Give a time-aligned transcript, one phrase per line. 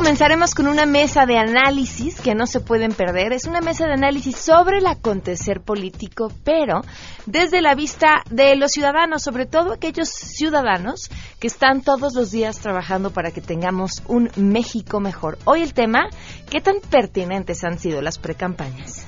[0.00, 3.34] comenzaremos con una mesa de análisis que no se pueden perder.
[3.34, 6.80] Es una mesa de análisis sobre el acontecer político, pero
[7.26, 12.60] desde la vista de los ciudadanos, sobre todo aquellos ciudadanos que están todos los días
[12.60, 15.36] trabajando para que tengamos un México mejor.
[15.44, 16.08] Hoy el tema,
[16.50, 19.06] ¿qué tan pertinentes han sido las precampañas?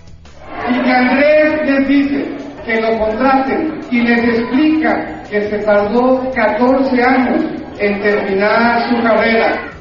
[0.68, 7.02] Y que Andrés les dice que lo contraten y les explica que se tardó 14
[7.02, 7.45] años
[7.79, 9.71] en terminar su carrera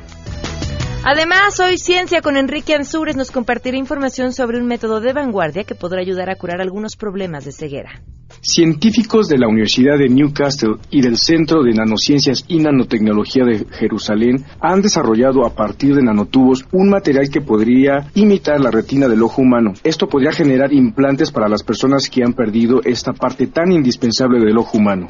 [1.03, 5.73] Además, hoy Ciencia con Enrique Ansures nos compartirá información sobre un método de vanguardia que
[5.73, 8.03] podrá ayudar a curar algunos problemas de ceguera.
[8.41, 14.45] Científicos de la Universidad de Newcastle y del Centro de Nanociencias y Nanotecnología de Jerusalén
[14.59, 19.41] han desarrollado a partir de nanotubos un material que podría imitar la retina del ojo
[19.41, 19.73] humano.
[19.83, 24.57] Esto podría generar implantes para las personas que han perdido esta parte tan indispensable del
[24.59, 25.07] ojo humano.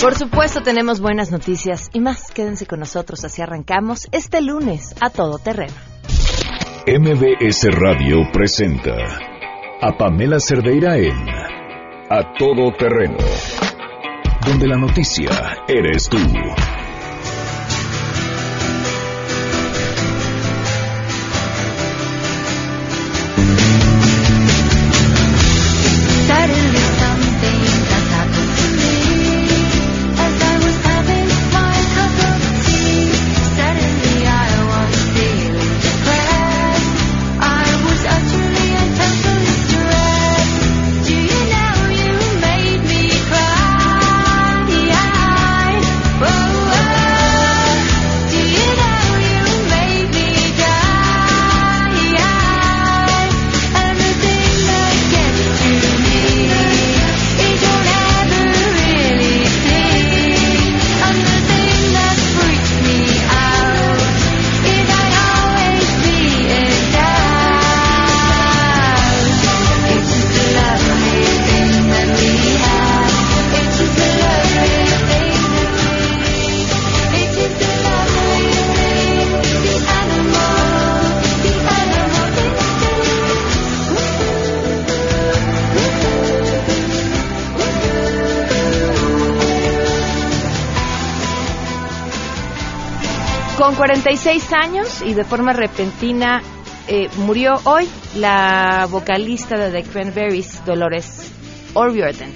[0.00, 2.30] Por supuesto tenemos buenas noticias y más.
[2.32, 5.74] Quédense con nosotros, así arrancamos este lunes a todo terreno.
[6.86, 8.96] MBS Radio presenta
[9.80, 11.28] a Pamela Cerdeira en
[12.10, 13.18] A Todo Terreno,
[14.46, 15.30] donde la noticia
[15.68, 16.18] eres tú.
[93.82, 96.40] 46 años y de forma repentina
[96.86, 101.32] eh, murió hoy la vocalista de The Cranberries, Dolores
[101.74, 102.32] O'Riordan.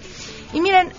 [0.53, 0.91] Y miren,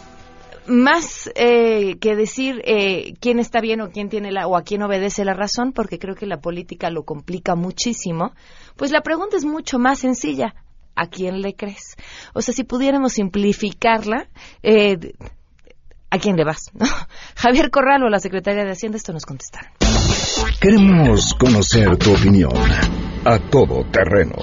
[0.67, 4.83] más eh, que decir eh, quién está bien o quién tiene la o a quién
[4.83, 8.33] obedece la razón, porque creo que la política lo complica muchísimo,
[8.77, 10.55] pues la pregunta es mucho más sencilla.
[10.99, 11.95] ¿A quién le crees?
[12.33, 14.31] O sea, si pudiéramos simplificarla,
[14.63, 14.97] eh,
[16.09, 16.71] ¿a quién le vas?
[17.37, 19.73] Javier Corral o la secretaria de Hacienda, esto nos contestaron.
[20.61, 22.53] Queremos conocer tu opinión
[23.25, 24.35] a todo terreno.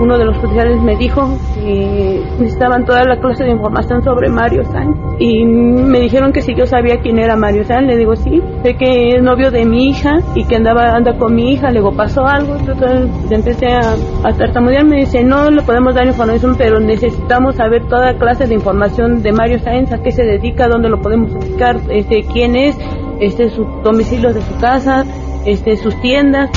[0.03, 4.65] uno de los oficiales me dijo que necesitaban toda la clase de información sobre Mario
[4.65, 8.41] San y me dijeron que si yo sabía quién era Mario San, le digo sí,
[8.63, 11.93] sé que es novio de mi hija y que andaba anda con mi hija, luego
[11.93, 16.79] pasó algo, entonces empecé a, a tartamudear, me dice no le podemos dar información, pero
[16.79, 21.01] necesitamos saber toda clase de información de Mario Sáenz, a qué se dedica, dónde lo
[21.01, 22.77] podemos ubicar, este, quién es,
[23.19, 25.05] este, su domicilio de su casa,
[25.45, 26.49] este, sus tiendas.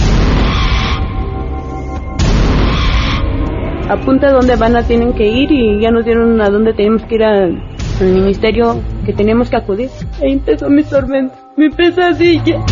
[3.89, 7.15] Apunta dónde van a tienen que ir y ya nos dieron a dónde tenemos que
[7.15, 7.63] ir al,
[8.01, 9.89] ministerio que teníamos que acudir.
[10.23, 12.57] Ahí empezó mi tormento, mi pesadilla.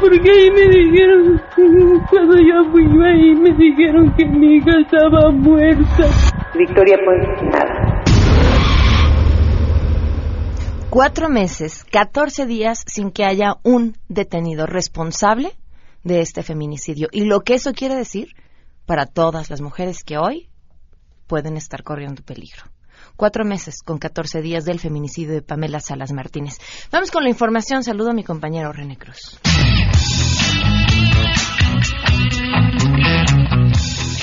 [0.00, 1.40] Porque ahí me dijeron,
[2.10, 6.06] cuando yo fui ahí me dijeron que mi hija estaba muerta.
[6.56, 7.18] Victoria, pues
[7.52, 8.02] nada.
[10.88, 15.52] Cuatro meses, catorce días sin que haya un detenido responsable
[16.02, 17.06] de este feminicidio.
[17.12, 18.34] Y lo que eso quiere decir
[18.86, 20.48] para todas las mujeres que hoy
[21.26, 22.64] pueden estar corriendo peligro.
[23.16, 26.54] Cuatro meses con 14 días del feminicidio de Pamela Salas Martínez.
[26.90, 27.84] Vamos con la información.
[27.84, 29.38] Saludo a mi compañero René Cruz.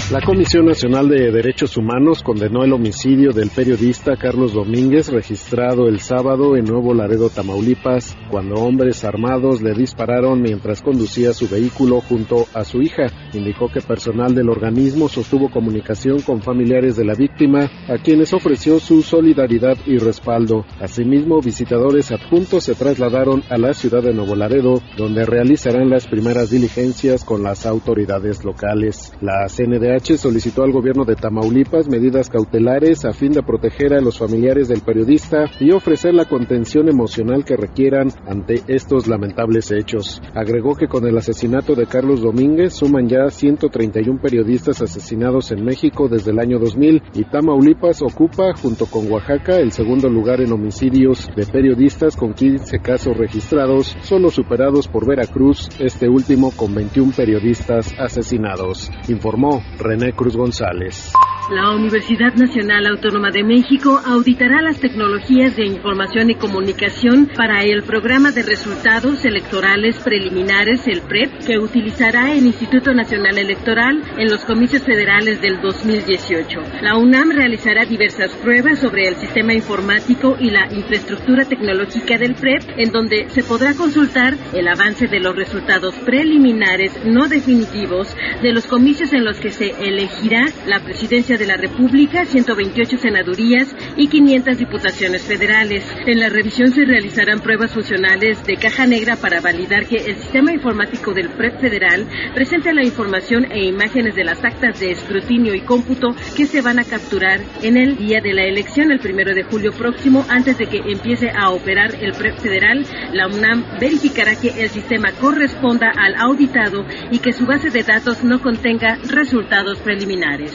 [0.09, 5.99] La Comisión Nacional de Derechos Humanos condenó el homicidio del periodista Carlos Domínguez registrado el
[5.99, 12.45] sábado en Nuevo Laredo, Tamaulipas, cuando hombres armados le dispararon mientras conducía su vehículo junto
[12.53, 13.07] a su hija.
[13.33, 18.79] Indicó que personal del organismo sostuvo comunicación con familiares de la víctima, a quienes ofreció
[18.79, 20.65] su solidaridad y respaldo.
[20.79, 26.49] Asimismo, visitadores adjuntos se trasladaron a la ciudad de Nuevo Laredo, donde realizarán las primeras
[26.49, 29.11] diligencias con las autoridades locales.
[29.19, 29.49] La
[29.97, 34.67] CNDH solicitó al gobierno de Tamaulipas medidas cautelares a fin de proteger a los familiares
[34.67, 40.21] del periodista y ofrecer la contención emocional que requieran ante estos lamentables hechos.
[40.33, 46.07] Agregó que con el asesinato de Carlos Domínguez suman ya 131 periodistas asesinados en México
[46.07, 51.29] desde el año 2000 y Tamaulipas ocupa, junto con Oaxaca, el segundo lugar en homicidios
[51.35, 57.93] de periodistas con 15 casos registrados, solo superados por Veracruz, este último con 21 periodistas
[57.99, 58.91] asesinados.
[59.07, 61.13] Informó René Cruz González.
[61.49, 67.83] La Universidad Nacional Autónoma de México auditará las tecnologías de información y comunicación para el
[67.83, 74.43] programa de resultados electorales preliminares, el PREP, que utilizará el Instituto Nacional Electoral en los
[74.43, 76.59] comicios federales del 2018.
[76.81, 82.63] La UNAM realizará diversas pruebas sobre el sistema informático y la infraestructura tecnológica del PREP,
[82.75, 88.65] en donde se podrá consultar el avance de los resultados preliminares no definitivos de los
[88.65, 94.57] comicios en los que se elegirá la presidencia de la República, 128 senadurías y 500
[94.57, 95.83] diputaciones federales.
[96.05, 100.51] En la revisión se realizarán pruebas funcionales de caja negra para validar que el sistema
[100.51, 105.61] informático del PREP federal presente la información e imágenes de las actas de escrutinio y
[105.61, 109.43] cómputo que se van a capturar en el día de la elección, el primero de
[109.43, 112.85] julio próximo, antes de que empiece a operar el PREP federal.
[113.13, 118.23] La UNAM verificará que el sistema corresponda al auditado y que su base de datos
[118.23, 120.53] no contenga resultados preliminares.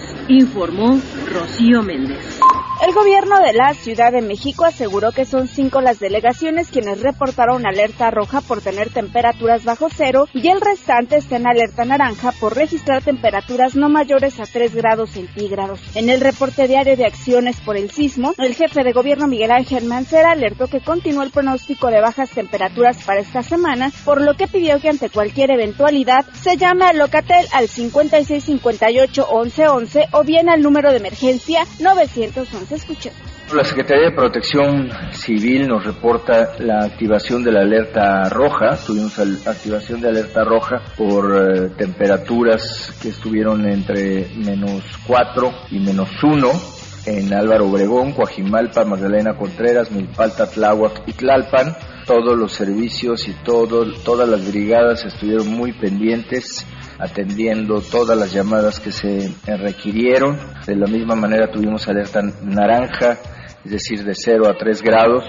[0.73, 2.42] Informó Rocío Méndez.
[2.93, 7.65] El gobierno de la Ciudad de México aseguró que son cinco las delegaciones quienes reportaron
[7.65, 12.55] alerta roja por tener temperaturas bajo cero y el restante está en alerta naranja por
[12.55, 15.81] registrar temperaturas no mayores a 3 grados centígrados.
[15.95, 19.87] En el reporte diario de acciones por el sismo, el jefe de gobierno Miguel Ángel
[19.87, 24.49] Mancera alertó que continúa el pronóstico de bajas temperaturas para esta semana, por lo que
[24.49, 30.61] pidió que ante cualquier eventualidad se llame a Locatel al 5658 1111 o bien al
[30.61, 32.82] número de emergencia 911
[33.55, 38.77] la Secretaría de Protección Civil nos reporta la activación de la alerta roja.
[38.77, 46.09] Tuvimos activación de alerta roja por eh, temperaturas que estuvieron entre menos 4 y menos
[46.23, 46.51] 1
[47.05, 51.77] en Álvaro Obregón, Coajimalpa, Magdalena Contreras, Milpalta, Tláhuac y Tlalpan.
[52.07, 56.67] Todos los servicios y todo, todas las brigadas estuvieron muy pendientes
[56.99, 60.39] atendiendo todas las llamadas que se requirieron.
[60.67, 63.19] De la misma manera tuvimos alerta naranja
[63.65, 65.25] es decir, de 0 a 3 grados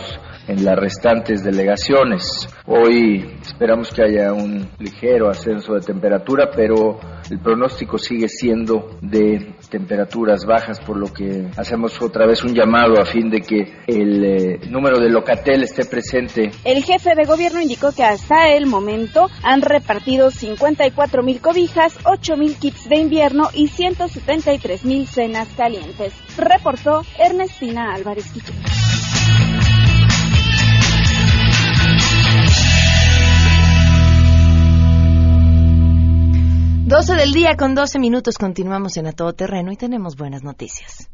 [0.47, 2.47] en las restantes delegaciones.
[2.65, 9.55] Hoy esperamos que haya un ligero ascenso de temperatura, pero el pronóstico sigue siendo de
[9.73, 14.23] temperaturas bajas, por lo que hacemos otra vez un llamado a fin de que el
[14.23, 16.51] eh, número de locatel esté presente.
[16.63, 22.37] El jefe de gobierno indicó que hasta el momento han repartido 54 mil cobijas, 8
[22.37, 26.13] mil kits de invierno y 173 mil cenas calientes.
[26.37, 28.53] Reportó Ernestina Álvarez Quiche.
[36.93, 41.09] 12 del día con 12 minutos continuamos en A Todo Terreno y tenemos buenas noticias.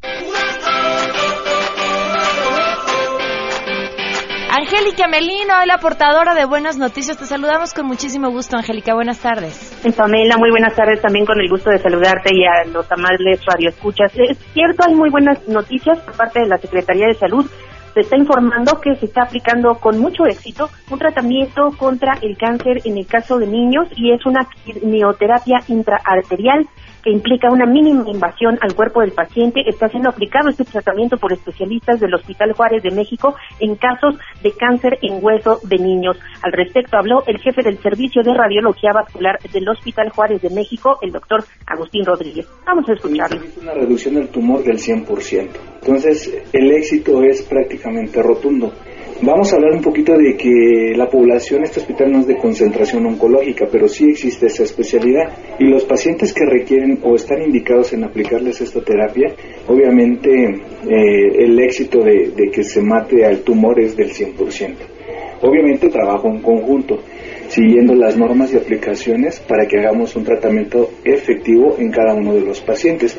[4.50, 7.16] Angélica Melino, la portadora de Buenas Noticias.
[7.16, 8.92] Te saludamos con muchísimo gusto, Angélica.
[8.92, 9.72] Buenas tardes.
[9.96, 11.00] Pamela, muy buenas tardes.
[11.00, 14.12] También con el gusto de saludarte y a los amables radioescuchas.
[14.16, 17.50] Es cierto, hay muy buenas noticias por parte de la Secretaría de Salud
[17.94, 22.80] se está informando que se está aplicando con mucho éxito un tratamiento contra el cáncer
[22.84, 26.66] en el caso de niños y es una quimioterapia intraarterial
[27.02, 29.62] que implica una mínima invasión al cuerpo del paciente.
[29.66, 34.52] Está siendo aplicado este tratamiento por especialistas del Hospital Juárez de México en casos de
[34.52, 36.16] cáncer en hueso de niños.
[36.42, 40.98] Al respecto habló el jefe del Servicio de Radiología Vascular del Hospital Juárez de México,
[41.02, 42.46] el doctor Agustín Rodríguez.
[42.66, 43.42] Vamos a escucharlo.
[43.42, 45.48] Es una reducción del tumor del 100%.
[45.82, 48.72] Entonces, el éxito es prácticamente rotundo.
[49.22, 53.04] Vamos a hablar un poquito de que la población, este hospital no es de concentración
[53.04, 55.30] oncológica, pero sí existe esa especialidad.
[55.58, 59.34] Y los pacientes que requieren o están indicados en aplicarles esta terapia,
[59.68, 64.74] obviamente eh, el éxito de, que se mate al tumor es del 100%.
[65.42, 67.00] Obviamente trabajo en conjunto,
[67.48, 72.40] siguiendo las normas y aplicaciones para que hagamos un tratamiento efectivo en cada uno de
[72.40, 73.18] los pacientes.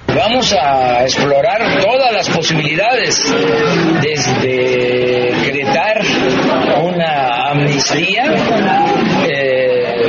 [0.08, 3.34] Vamos a explorar todas las posibilidades,
[4.02, 6.02] desde decretar
[6.84, 8.26] una amnistía,
[9.26, 10.02] eh,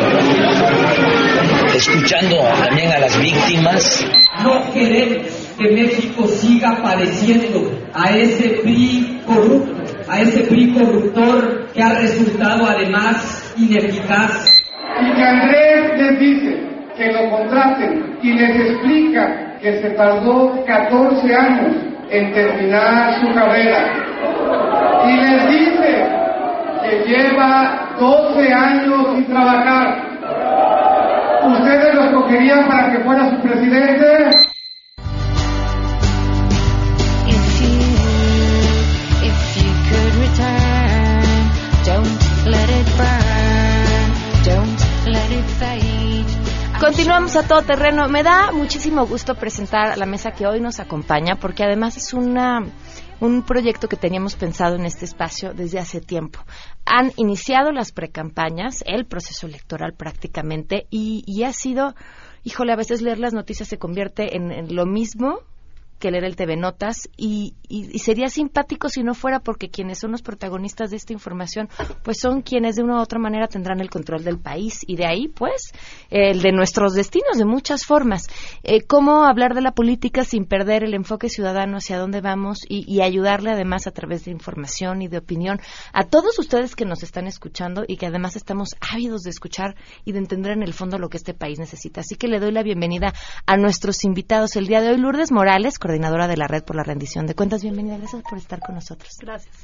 [1.76, 4.04] escuchando también a las víctimas.
[4.42, 9.75] No queremos que México siga padeciendo a ese PRI corrupto,
[10.08, 14.46] a ese PRI corruptor que ha resultado además ineficaz.
[15.00, 21.34] Y que Andrés les dice que lo contraten y les explica que se tardó 14
[21.34, 21.76] años
[22.10, 23.92] en terminar su carrera.
[25.06, 26.06] Y les dice
[26.82, 30.02] que lleva 12 años sin trabajar.
[31.46, 34.30] ¿Ustedes lo escogerían para que fuera su presidente?
[46.80, 48.08] Continuamos a todo terreno.
[48.08, 52.12] Me da muchísimo gusto presentar a la mesa que hoy nos acompaña porque además es
[52.12, 52.60] una
[53.20, 56.40] un proyecto que teníamos pensado en este espacio desde hace tiempo.
[56.84, 61.94] Han iniciado las precampañas, el proceso electoral prácticamente, y, y ha sido,
[62.44, 65.40] híjole, a veces leer las noticias se convierte en, en lo mismo
[65.98, 70.12] que leer el TV Notas y, y, sería simpático si no fuera porque quienes son
[70.12, 71.68] los protagonistas de esta información
[72.02, 75.06] pues son quienes de una u otra manera tendrán el control del país y de
[75.06, 75.72] ahí pues
[76.10, 78.28] el de nuestros destinos de muchas formas.
[78.62, 82.84] Eh, ¿Cómo hablar de la política sin perder el enfoque ciudadano hacia dónde vamos y,
[82.86, 85.60] y ayudarle además a través de información y de opinión
[85.92, 90.12] a todos ustedes que nos están escuchando y que además estamos ávidos de escuchar y
[90.12, 92.00] de entender en el fondo lo que este país necesita?
[92.00, 93.12] Así que le doy la bienvenida
[93.46, 94.98] a nuestros invitados el día de hoy.
[94.98, 97.62] Lourdes Morales, coordinadora de la Red por la Rendición de Cuentas.
[97.62, 99.12] Bienvenida, gracias por estar con nosotros.
[99.20, 99.54] Gracias.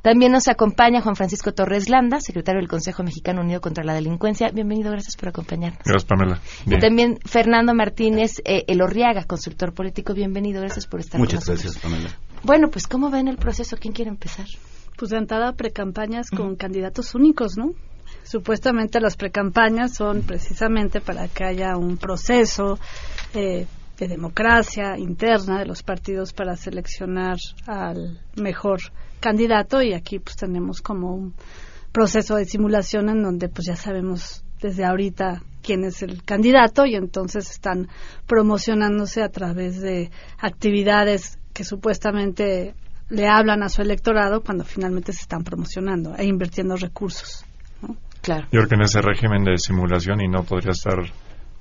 [0.00, 4.50] También nos acompaña Juan Francisco Torres Landa, secretario del Consejo Mexicano Unido contra la Delincuencia.
[4.52, 5.82] Bienvenido, gracias por acompañarnos.
[5.84, 6.40] Gracias, Pamela.
[6.66, 10.14] Y también Fernando Martínez eh, Elorriaga, consultor político.
[10.14, 11.48] Bienvenido, gracias por estar con nosotros.
[11.48, 12.16] Muchas gracias, Pamela.
[12.44, 13.76] Bueno, pues, ¿cómo ven el proceso?
[13.76, 14.46] ¿Quién quiere empezar?
[14.96, 17.72] Pues de entrada, precampañas con candidatos únicos, ¿no?
[18.22, 22.78] Supuestamente las precampañas son precisamente para que haya un proceso
[23.34, 23.66] eh,
[24.02, 27.36] de democracia interna de los partidos para seleccionar
[27.68, 28.80] al mejor
[29.20, 31.34] candidato y aquí pues tenemos como un
[31.92, 36.96] proceso de simulación en donde pues ya sabemos desde ahorita quién es el candidato y
[36.96, 37.88] entonces están
[38.26, 42.74] promocionándose a través de actividades que supuestamente
[43.08, 47.44] le hablan a su electorado cuando finalmente se están promocionando e invirtiendo recursos.
[48.20, 48.48] Claro.
[48.50, 50.98] Yo creo que en ese régimen de simulación y no podría estar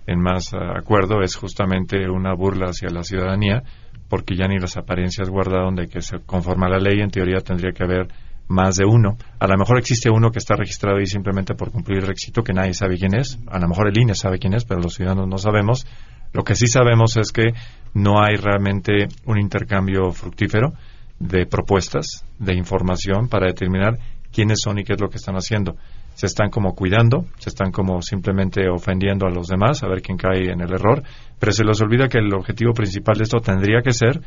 [0.07, 3.63] en más acuerdo es justamente una burla hacia la ciudadanía
[4.09, 7.71] porque ya ni las apariencias guardaron de que se conforma la ley, en teoría tendría
[7.71, 8.07] que haber
[8.49, 9.15] más de uno.
[9.39, 12.51] A lo mejor existe uno que está registrado ahí simplemente por cumplir el requisito que
[12.51, 13.39] nadie sabe quién es.
[13.47, 15.87] A lo mejor el INE sabe quién es, pero los ciudadanos no sabemos.
[16.33, 17.53] Lo que sí sabemos es que
[17.93, 20.73] no hay realmente un intercambio fructífero
[21.17, 23.97] de propuestas, de información para determinar
[24.33, 25.77] quiénes son y qué es lo que están haciendo
[26.21, 30.19] se están como cuidando, se están como simplemente ofendiendo a los demás, a ver quién
[30.19, 31.01] cae en el error,
[31.39, 34.21] pero se les olvida que el objetivo principal de esto tendría que ser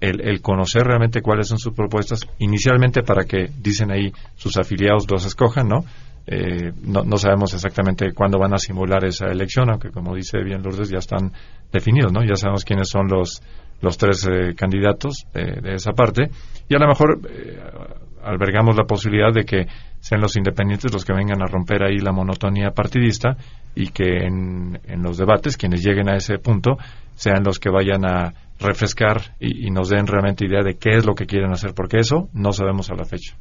[0.00, 5.26] el, conocer realmente cuáles son sus propuestas, inicialmente para que, dicen ahí, sus afiliados los
[5.26, 5.84] escojan, ¿no?
[6.24, 10.88] Eh, no, sabemos exactamente cuándo van a simular esa elección, aunque como dice bien Lourdes,
[10.88, 11.32] ya están
[11.72, 12.22] definidos, ¿no?
[12.22, 13.42] Ya sabemos quiénes son los,
[13.80, 16.30] los tres eh, candidatos de esa parte,
[16.68, 17.58] y a lo mejor eh,
[18.22, 19.66] albergamos la posibilidad de que
[20.00, 23.36] sean los independientes los que vengan a romper ahí la monotonía partidista
[23.74, 26.76] y que en, los debates quienes lleguen a ese punto
[27.14, 31.14] sean los que vayan a refrescar y, nos den realmente idea de qué es lo
[31.14, 33.36] que quieren hacer, porque eso no sabemos a la fecha.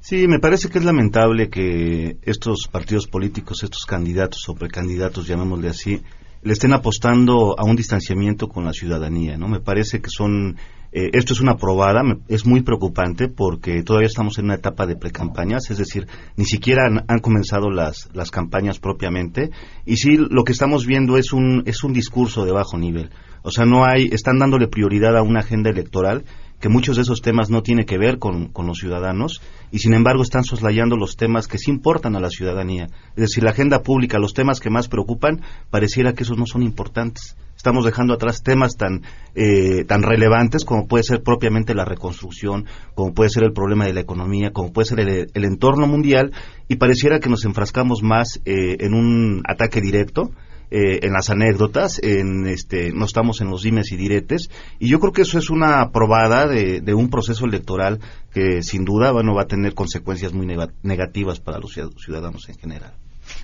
[0.00, 5.68] Sí, me parece que es lamentable que estos partidos políticos, estos candidatos o precandidatos, llamémosle
[5.68, 6.02] así,
[6.42, 9.48] le estén apostando a un distanciamiento con la ciudadanía, ¿no?
[9.48, 10.56] Me parece que son
[10.98, 14.96] eh, esto es una probada, es muy preocupante porque todavía estamos en una etapa de
[14.96, 16.06] precampañas, es decir,
[16.36, 19.50] ni siquiera han, comenzado las, las, campañas propiamente
[19.84, 23.10] y sí lo que estamos viendo es un, es un discurso de bajo nivel.
[23.42, 26.24] O sea, no hay, están dándole prioridad a una agenda electoral
[26.60, 29.94] que muchos de esos temas no tienen que ver con, con, los ciudadanos y sin
[29.94, 32.86] embargo están soslayando los temas que sí importan a la ciudadanía.
[33.16, 36.62] Es decir, la agenda pública, los temas que más preocupan, pareciera que esos no son
[36.62, 39.02] importantes estamos dejando atrás temas tan,
[39.34, 43.92] eh, tan relevantes como puede ser propiamente la reconstrucción, como puede ser el problema de
[43.92, 46.32] la economía, como puede ser el, entorno mundial,
[46.68, 50.30] y pareciera que nos enfrascamos más eh, en un ataque directo,
[50.70, 55.00] eh, en las anécdotas, en este, no estamos en los dimes y diretes, y yo
[55.00, 58.00] creo que eso es una probada de, de un proceso electoral
[58.32, 60.46] que sin duda bueno, va a tener consecuencias muy
[60.82, 62.92] negativas para los ciudadanos en general.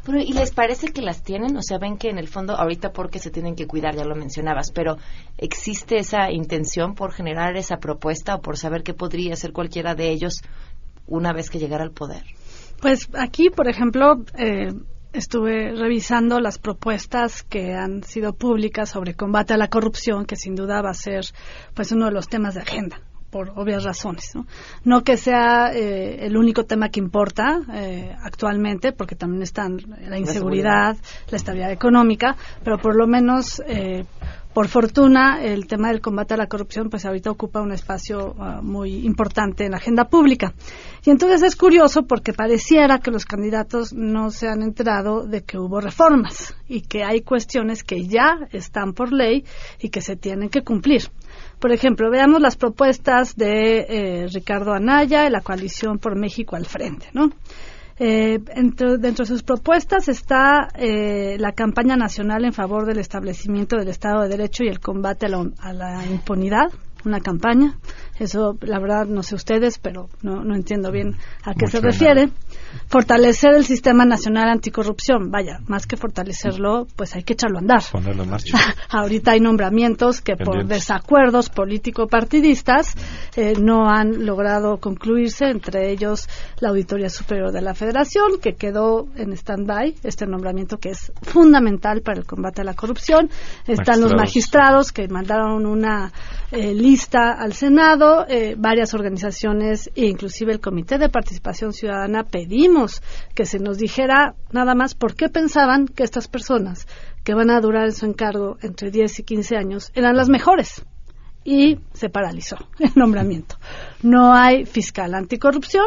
[0.04, 1.56] Bueno, ¿y les parece que las tienen?
[1.56, 4.14] O sea, ven que en el fondo, ahorita porque se tienen que cuidar, ya lo
[4.14, 4.96] mencionabas, pero
[5.38, 10.10] ¿existe esa intención por generar esa propuesta o por saber qué podría ser cualquiera de
[10.10, 10.42] ellos
[11.06, 12.22] una vez que llegara al poder?
[12.80, 14.72] Pues aquí, por ejemplo, eh,
[15.12, 20.54] estuve revisando las propuestas que han sido públicas sobre combate a la corrupción, que sin
[20.54, 21.24] duda va a ser
[21.74, 23.00] pues uno de los temas de agenda
[23.32, 24.30] por obvias razones.
[24.34, 24.46] No,
[24.84, 30.18] no que sea eh, el único tema que importa eh, actualmente, porque también están la
[30.18, 30.96] inseguridad,
[31.30, 34.04] la, estabilidad económica, pero por lo menos, eh,
[34.52, 38.60] por fortuna, el tema del combate a la corrupción, pues ahorita ocupa un espacio ah,
[38.62, 40.54] muy importante en la agenda pública.
[41.04, 45.58] Y entonces es curioso porque pareciera que los candidatos no se han enterado de que
[45.58, 49.44] hubo reformas y que hay cuestiones que ya están por ley
[49.80, 51.02] y que se tienen que cumplir.
[51.58, 56.66] Por ejemplo, veamos las propuestas de eh, Ricardo Anaya, de la coalición por México al
[56.66, 57.30] frente, ¿no?
[57.98, 63.88] Eh, dentro, de sus propuestas está eh, la campaña nacional en favor del establecimiento del
[63.88, 66.72] Estado de Derecho y el combate a la, impunidad.
[67.04, 67.78] una campaña.
[68.18, 72.30] Eso, la verdad, no sé ustedes, pero no, no entiendo bien a qué se refiere.
[72.88, 75.30] Fortalecer el sistema nacional anticorrupción.
[75.30, 77.82] Vaya, más que fortalecerlo, pues hay que echarlo a andar.
[77.90, 78.58] Ponerlo en marcha.
[78.90, 82.94] Ahorita hay nombramientos que por desacuerdos político-partidistas
[83.36, 86.28] eh, no han logrado concluirse, entre ellos
[86.60, 92.02] la Auditoría Superior de la Federación, que quedó en stand-by, este nombramiento que es fundamental
[92.02, 93.30] para el combate a la corrupción.
[93.66, 94.92] Están los Magistrados.
[94.92, 96.12] que mandaron una
[96.50, 102.24] eh, lista al Senado, eh, varias organizaciones e inclusive el Comité de Participación Ciudadana
[102.62, 103.02] pedimos
[103.34, 106.86] que se nos dijera nada más por qué pensaban que estas personas
[107.24, 110.84] que van a durar en su encargo entre 10 y 15 años eran las mejores.
[111.44, 113.56] Y se paralizó el nombramiento.
[114.02, 115.86] No hay fiscal anticorrupción,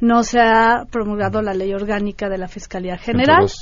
[0.00, 3.48] no se ha promulgado la ley orgánica de la Fiscalía General.
[3.48, 3.56] 102.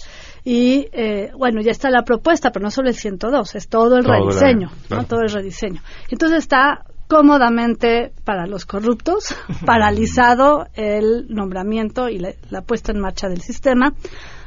[0.45, 4.05] Y eh, bueno, ya está la propuesta, pero no solo el 102, es todo el
[4.05, 4.71] Todo rediseño,
[5.09, 5.81] todo el rediseño.
[6.11, 9.35] Entonces está cómodamente para los corruptos,
[9.67, 13.93] paralizado el nombramiento y la, la puesta en marcha del sistema.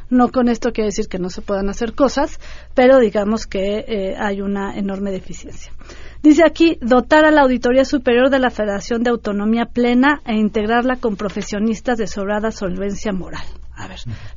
[0.09, 2.39] No con esto quiere decir que no se puedan hacer cosas,
[2.73, 5.73] pero digamos que eh, hay una enorme deficiencia.
[6.21, 10.97] Dice aquí, dotar a la Auditoría Superior de la Federación de Autonomía Plena e integrarla
[10.97, 13.43] con profesionistas de sobrada solvencia moral.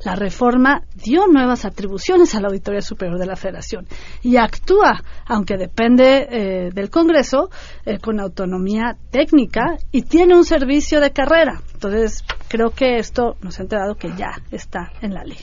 [0.03, 3.87] La reforma dio nuevas atribuciones a la Auditoría Superior de la Federación
[4.21, 7.49] y actúa, aunque depende eh, del Congreso,
[7.85, 11.61] eh, con autonomía técnica y tiene un servicio de carrera.
[11.73, 15.39] Entonces, creo que esto nos ha enterado que ya está en la ley.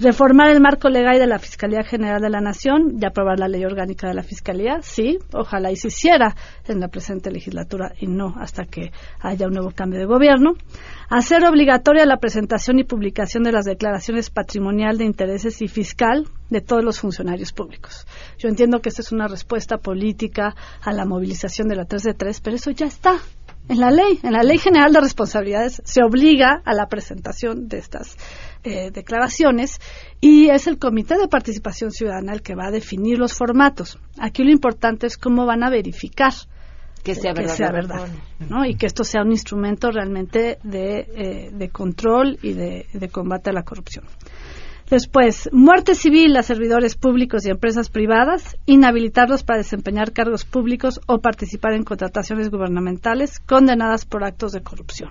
[0.00, 3.66] Reformar el marco legal de la Fiscalía General de la Nación y aprobar la ley
[3.66, 6.34] orgánica de la Fiscalía, sí, ojalá y se hiciera
[6.66, 10.54] en la presente legislatura y no hasta que haya un nuevo cambio de gobierno.
[11.10, 16.62] Hacer obligatoria la presentación y publicación de las declaraciones patrimonial de intereses y fiscal de
[16.62, 18.06] todos los funcionarios públicos.
[18.38, 22.14] Yo entiendo que esta es una respuesta política a la movilización de la 3 de
[22.14, 23.18] 3, pero eso ya está
[23.68, 27.78] en la ley, en la Ley General de Responsabilidades, se obliga a la presentación de
[27.78, 28.16] estas
[28.64, 29.78] eh, declaraciones
[30.20, 33.98] y es el Comité de Participación Ciudadana el que va a definir los formatos.
[34.18, 36.32] Aquí lo importante es cómo van a verificar
[37.04, 37.54] Que sea que verdad.
[37.56, 38.08] sea verdad,
[38.48, 38.64] ¿no?
[38.66, 43.50] Y que esto sea un instrumento realmente de, eh, de control y de, de combate
[43.50, 44.04] a la corrupción.
[44.90, 51.20] Después, muerte civil a servidores públicos y empresas privadas, inhabilitarlos para desempeñar cargos públicos o
[51.20, 55.10] participar en contrataciones gubernamentales condenadas por actos de corrupción.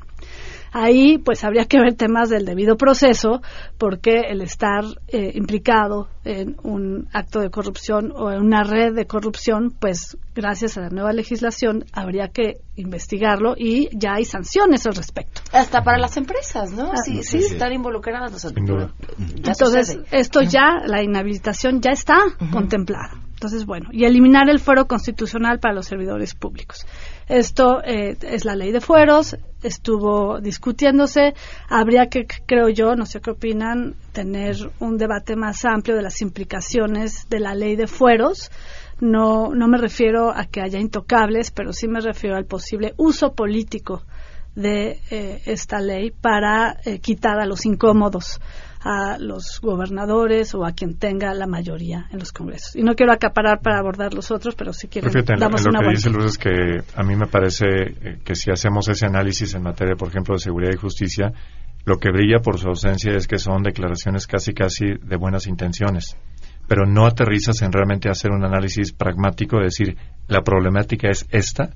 [0.72, 3.42] Ahí, pues, habría que ver temas del debido proceso,
[3.78, 9.06] porque el estar eh, implicado en un acto de corrupción o en una red de
[9.06, 14.96] corrupción, pues, gracias a la nueva legislación, habría que investigarlo y ya hay sanciones al
[14.96, 15.42] respecto.
[15.52, 16.92] Hasta para las empresas, ¿no?
[16.92, 17.42] Ah, sí, sí.
[17.42, 18.44] sí, estar involucradas.
[18.44, 20.06] ya Entonces, sucede.
[20.12, 22.18] esto ya, la inhabilitación ya está
[22.52, 23.14] contemplada.
[23.40, 26.86] Entonces, bueno, y eliminar el fuero constitucional para los servidores públicos.
[27.30, 31.34] Esto eh, es la ley de fueros, estuvo discutiéndose.
[31.68, 36.22] Habría que, creo yo, no sé qué opinan, tener un debate más amplio de las
[36.22, 38.52] implicaciones de la ley de fueros.
[39.00, 43.34] No, no me refiero a que haya intocables, pero sí me refiero al posible uso
[43.34, 44.04] político
[44.56, 48.42] de eh, esta ley para eh, quitar a los incómodos
[48.82, 52.76] a los gobernadores o a quien tenga la mayoría en los congresos.
[52.76, 55.66] Y no quiero acaparar para abordar los otros, pero si quieren, Fíjate, en, damos en
[55.66, 55.98] lo una que vuelta.
[55.98, 59.64] dice Luz es que a mí me parece eh, que si hacemos ese análisis en
[59.64, 61.34] materia, por ejemplo, de seguridad y justicia,
[61.86, 66.16] lo que brilla por su ausencia es que son declaraciones casi casi de buenas intenciones,
[66.68, 71.72] pero no aterrizas en realmente hacer un análisis pragmático, de decir, la problemática es esta,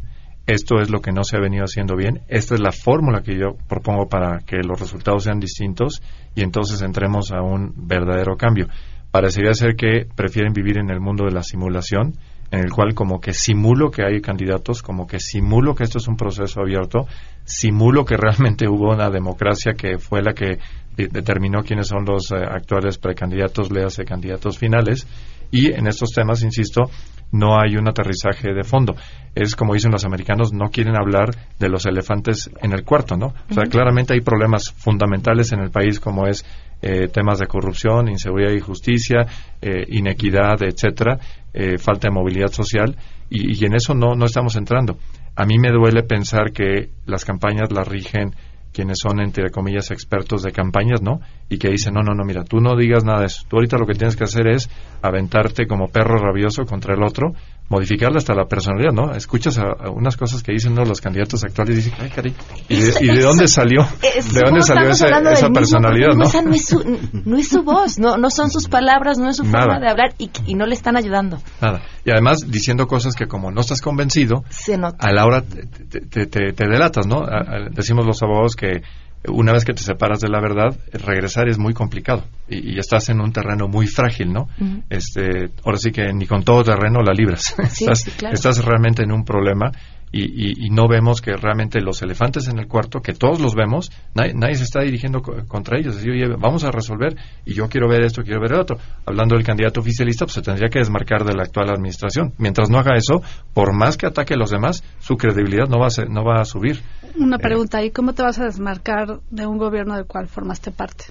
[0.46, 3.38] esto es lo que no se ha venido haciendo bien, esta es la fórmula que
[3.38, 6.02] yo propongo para que los resultados sean distintos
[6.36, 8.68] y entonces entremos a un verdadero cambio.
[9.12, 12.14] Parecería ser que prefieren vivir en el mundo de la simulación,
[12.52, 16.08] en el cual como que simulo que hay candidatos, como que simulo que esto es
[16.08, 17.08] un proceso abierto,
[17.46, 20.60] simulo que realmente hubo una democracia que fue la que
[20.96, 25.08] de- determinó quiénes son los eh, actuales precandidatos, léase candidatos finales,
[25.54, 26.90] y en estos temas, insisto,
[27.32, 28.96] no hay un aterrizaje de fondo.
[29.36, 33.28] Es como dicen los americanos, no quieren hablar de los elefantes en el cuarto, ¿no?
[33.28, 36.44] O sea, claramente hay problemas fundamentales en el país como es
[36.82, 39.28] eh, temas de corrupción, inseguridad y justicia,
[39.62, 41.20] eh, inequidad, etcétera,
[41.54, 42.96] eh, falta de movilidad social
[43.30, 44.98] y, y en eso no, no estamos entrando.
[45.36, 48.34] A mí me duele pensar que las campañas las rigen
[48.74, 51.20] quienes son, entre comillas, expertos de campañas, ¿no?
[51.48, 53.44] Y que dicen, no, no, no, mira, tú no digas nada de eso.
[53.48, 54.70] Tú ahorita lo que tienes que hacer es
[55.02, 57.34] aventarte como perro rabioso contra el otro
[57.70, 59.14] modificarle hasta la personalidad, ¿no?
[59.16, 60.84] Escuchas a, a unas cosas que dicen ¿no?
[60.84, 62.34] los candidatos actuales y dices, ay, caray,
[62.70, 63.88] ¿y de, y de dónde salió?
[64.02, 66.24] ¿De dónde salió ese- esa personalidad, no?
[66.26, 66.84] Esa no es su,
[67.26, 69.66] no es su voz, no, no son sus palabras, no es su Nada.
[69.66, 71.40] forma de hablar y, y no le están ayudando.
[71.62, 71.82] Nada.
[72.06, 74.98] Y además diciendo cosas que como no estás convencido, Se nota.
[75.08, 77.20] a la hora te, te- te- te- te delatas, ¿no?
[77.24, 78.82] A- a- decimos los abogados que
[79.30, 83.10] una vez que te separas de la verdad, regresar es muy complicado y, y estás
[83.10, 84.48] en un terreno muy frágil, ¿no?
[84.90, 87.56] Este, ahora sí que ni con todo terreno la libras.
[87.74, 88.36] Sí, estás, sí, claro.
[88.36, 89.72] estás realmente en un problema
[90.14, 93.56] y, y- y no vemos que realmente los elefantes en el cuarto, que todos los
[93.56, 95.96] vemos, nadie, nadie se está dirigiendo co- contra ellos.
[95.96, 98.78] Decir, oye, vamos a resolver y yo quiero ver esto, quiero ver el otro.
[99.06, 102.32] Hablando del candidato oficialista, pues se tendría que desmarcar de la actual administración.
[102.38, 103.22] Mientras no haga eso,
[103.54, 106.40] por más que ataque a los demás, su credibilidad no va a, ser- no va
[106.42, 106.80] a subir.
[107.18, 111.06] Una pregunta ahí, ¿cómo te vas a desmarcar de un gobierno del cual formaste parte?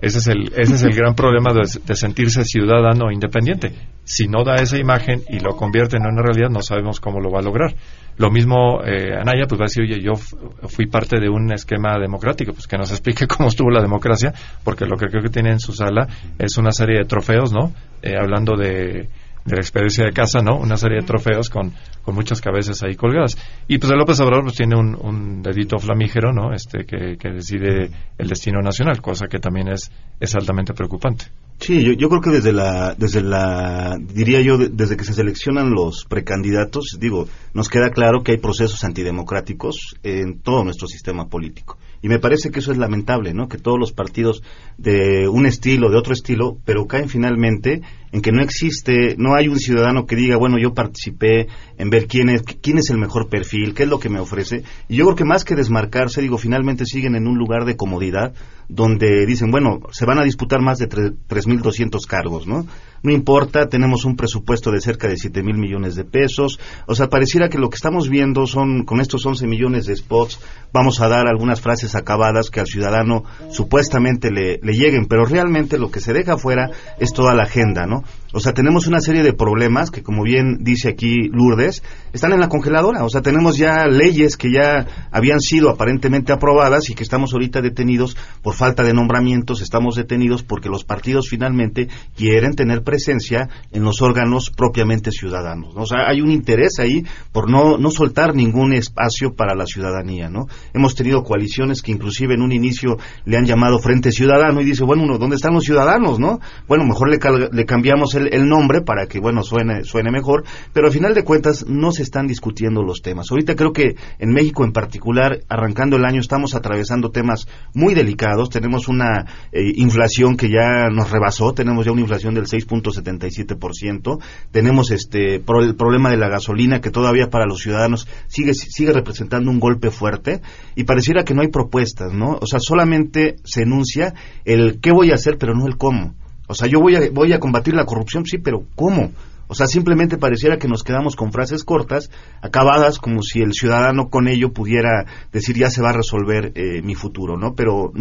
[0.00, 3.72] Ese es el, ese es el gran problema de, de sentirse ciudadano independiente.
[4.06, 7.28] Si no da esa imagen y lo convierte en una realidad, no sabemos cómo lo
[7.28, 7.74] va a lograr.
[8.18, 11.98] Lo mismo eh, Anaya, pues va a decir, oye, yo fui parte de un esquema
[11.98, 15.50] democrático, pues que nos explique cómo estuvo la democracia, porque lo que creo que tiene
[15.50, 16.06] en su sala
[16.38, 17.72] es una serie de trofeos, ¿no?
[18.00, 19.08] Eh, hablando de,
[19.44, 20.56] de la experiencia de casa, ¿no?
[20.56, 23.36] Una serie de trofeos con, con muchas cabezas ahí colgadas.
[23.66, 26.54] Y pues el López Obrador pues tiene un, un dedito flamígero, ¿no?
[26.54, 29.90] Este que, que decide el destino nacional, cosa que también es,
[30.20, 31.26] es altamente preocupante.
[31.58, 35.14] Sí, yo, yo creo que desde la, desde la, diría yo, de- desde que se
[35.14, 41.28] seleccionan los precandidatos, digo, nos queda claro que hay procesos antidemocráticos en todo nuestro sistema
[41.28, 41.78] político.
[42.06, 43.48] Y me parece que eso es lamentable, ¿no?
[43.48, 44.40] Que todos los partidos
[44.78, 47.80] de un estilo, de otro estilo, pero caen finalmente
[48.12, 52.06] en que no existe, no hay un ciudadano que diga, bueno, yo participé en ver
[52.06, 54.62] quién es, quién es el mejor perfil, qué es lo que me ofrece.
[54.88, 58.34] Y yo creo que más que desmarcarse, digo, finalmente siguen en un lugar de comodidad
[58.68, 62.66] donde dicen, bueno, se van a disputar más de tre- 3.200 cargos, ¿no?
[63.02, 66.58] No importa, tenemos un presupuesto de cerca de 7 mil millones de pesos.
[66.86, 70.40] O sea, pareciera que lo que estamos viendo son, con estos 11 millones de spots,
[70.72, 75.78] vamos a dar algunas frases acabadas que al ciudadano supuestamente le, le lleguen, pero realmente
[75.78, 78.04] lo que se deja afuera es toda la agenda, ¿no?
[78.32, 82.40] O sea, tenemos una serie de problemas que, como bien dice aquí Lourdes, están en
[82.40, 83.04] la congeladora.
[83.04, 87.62] O sea, tenemos ya leyes que ya habían sido aparentemente aprobadas y que estamos ahorita
[87.62, 93.84] detenidos por falta de nombramientos, estamos detenidos porque los partidos finalmente quieren tener presencia en
[93.84, 95.74] los órganos propiamente ciudadanos.
[95.74, 95.82] ¿no?
[95.82, 100.28] O sea, hay un interés ahí por no, no soltar ningún espacio para la ciudadanía,
[100.28, 100.46] ¿no?
[100.74, 104.84] Hemos tenido coaliciones que inclusive en un inicio le han llamado Frente Ciudadano y dice,
[104.84, 106.40] bueno, ¿dónde están los ciudadanos, no?
[106.66, 111.14] Bueno, mejor le cambiamos el, nombre para que, bueno, suene, suene mejor, pero al final
[111.14, 113.26] de cuentas no se están discutiendo los temas.
[113.30, 118.50] Ahorita creo que en México en particular, arrancando el año, estamos atravesando temas muy delicados.
[118.50, 124.18] Tenemos una eh, inflación que ya nos rebasó, tenemos ya una inflación del 6.77%,
[124.50, 128.92] tenemos este pro- el problema de la gasolina que todavía para los ciudadanos sigue, sigue
[128.92, 130.40] representando un golpe fuerte
[130.74, 132.38] y pareciera que no hay propuestas, ¿no?
[132.40, 136.14] O sea, solamente se enuncia el qué voy a hacer, pero no el cómo.
[136.46, 139.10] O sea, yo voy a, voy a combatir la corrupción, sí, pero ¿cómo?
[139.48, 142.10] O sea, simplemente pareciera que nos quedamos con frases cortas,
[142.42, 146.82] acabadas, como si el ciudadano con ello pudiera decir ya se va a resolver eh,
[146.82, 147.54] mi futuro, ¿no?
[147.54, 147.92] Pero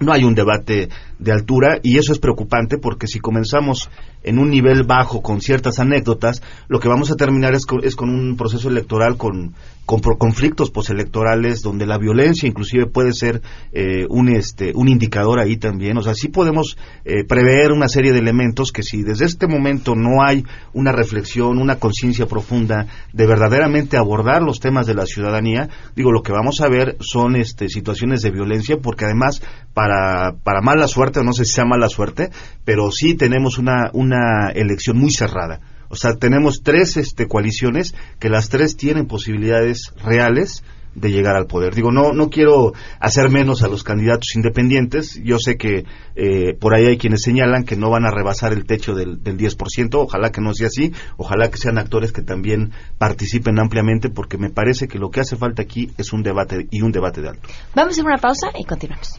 [0.00, 3.90] no hay un debate de altura y eso es preocupante porque si comenzamos
[4.22, 7.94] en un nivel bajo con ciertas anécdotas, lo que vamos a terminar es con, es
[7.94, 13.42] con un proceso electoral con, con conflictos postelectorales donde la violencia inclusive puede ser
[13.72, 15.98] eh, un, este, un indicador ahí también.
[15.98, 19.94] O sea, sí podemos eh, prever una serie de elementos que si desde este momento
[19.94, 25.68] no hay una reflexión, una conciencia profunda de verdaderamente abordar los temas de la ciudadanía,
[25.94, 29.42] digo, lo que vamos a ver son este, situaciones de violencia porque además
[29.74, 32.30] para, para mala suerte, o no sé si sea mala suerte,
[32.64, 35.60] pero sí tenemos una, una elección muy cerrada.
[35.88, 40.62] O sea, tenemos tres este, coaliciones que las tres tienen posibilidades reales
[40.94, 41.74] de llegar al poder.
[41.74, 45.20] Digo, no, no quiero hacer menos a los candidatos independientes.
[45.22, 45.84] Yo sé que
[46.14, 49.36] eh, por ahí hay quienes señalan que no van a rebasar el techo del, del
[49.36, 49.94] 10%.
[49.94, 50.92] Ojalá que no sea así.
[51.16, 55.36] Ojalá que sean actores que también participen ampliamente porque me parece que lo que hace
[55.36, 57.48] falta aquí es un debate y un debate de alto.
[57.74, 59.18] Vamos a hacer una pausa y continuamos.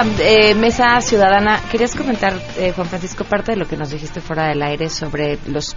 [0.00, 4.20] Esta eh, mesa ciudadana, querías comentar, eh, Juan Francisco, parte de lo que nos dijiste
[4.20, 5.76] fuera del aire sobre los,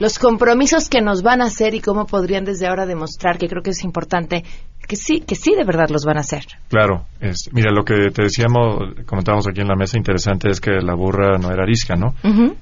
[0.00, 3.62] los compromisos que nos van a hacer y cómo podrían desde ahora demostrar, que creo
[3.62, 4.42] que es importante,
[4.88, 6.44] que sí, que sí de verdad los van a hacer.
[6.68, 10.80] Claro, es, mira, lo que te decíamos, comentábamos aquí en la mesa, interesante es que
[10.80, 12.14] la burra no era arisca, ¿no?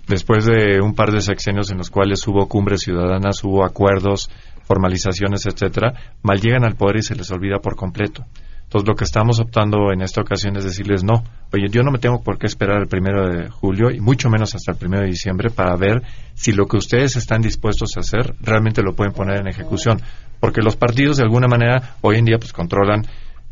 [0.06, 4.30] Después de un par de sexenios en los cuales hubo cumbres ciudadanas, hubo acuerdos,
[4.64, 8.24] formalizaciones, etcétera, mal llegan al poder y se les olvida por completo.
[8.70, 11.24] Entonces, lo que estamos optando en esta ocasión es decirles no.
[11.52, 14.54] Oye, yo no me tengo por qué esperar el primero de julio y mucho menos
[14.54, 16.04] hasta el primero de diciembre para ver
[16.34, 20.00] si lo que ustedes están dispuestos a hacer realmente lo pueden poner en ejecución.
[20.38, 23.02] Porque los partidos, de alguna manera, hoy en día, pues controlan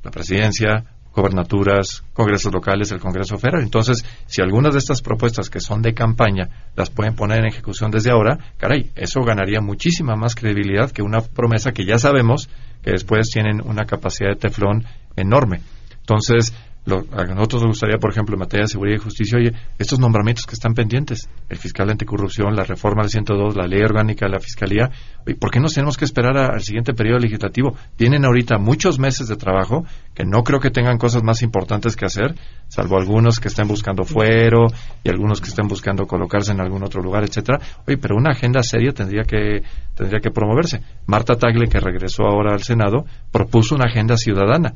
[0.04, 3.62] la presidencia, gobernaturas, congresos locales, el Congreso Federal.
[3.62, 7.90] Entonces, si algunas de estas propuestas que son de campaña las pueden poner en ejecución
[7.90, 12.48] desde ahora, caray, eso ganaría muchísima más credibilidad que una promesa que ya sabemos
[12.88, 14.83] que después tienen una capacidad de teflón
[15.14, 15.61] enorme.
[16.01, 16.55] Entonces,
[16.96, 20.46] a nosotros nos gustaría, por ejemplo, en materia de seguridad y justicia, oye, estos nombramientos
[20.46, 24.40] que están pendientes, el fiscal anticorrupción, la reforma del 102, la ley orgánica de la
[24.40, 24.90] fiscalía,
[25.38, 27.77] ¿por qué nos tenemos que esperar al siguiente periodo legislativo?
[27.96, 32.07] Tienen ahorita muchos meses de trabajo que no creo que tengan cosas más importantes que
[32.07, 32.35] hacer,
[32.68, 34.66] salvo algunos que estén buscando fuero
[35.05, 37.59] y algunos que estén buscando colocarse en algún otro lugar, etcétera.
[37.87, 39.62] Oye, pero una agenda seria tendría que
[39.94, 40.81] tendría que promoverse.
[41.07, 44.74] Marta Tagle, que regresó ahora al Senado, propuso una agenda ciudadana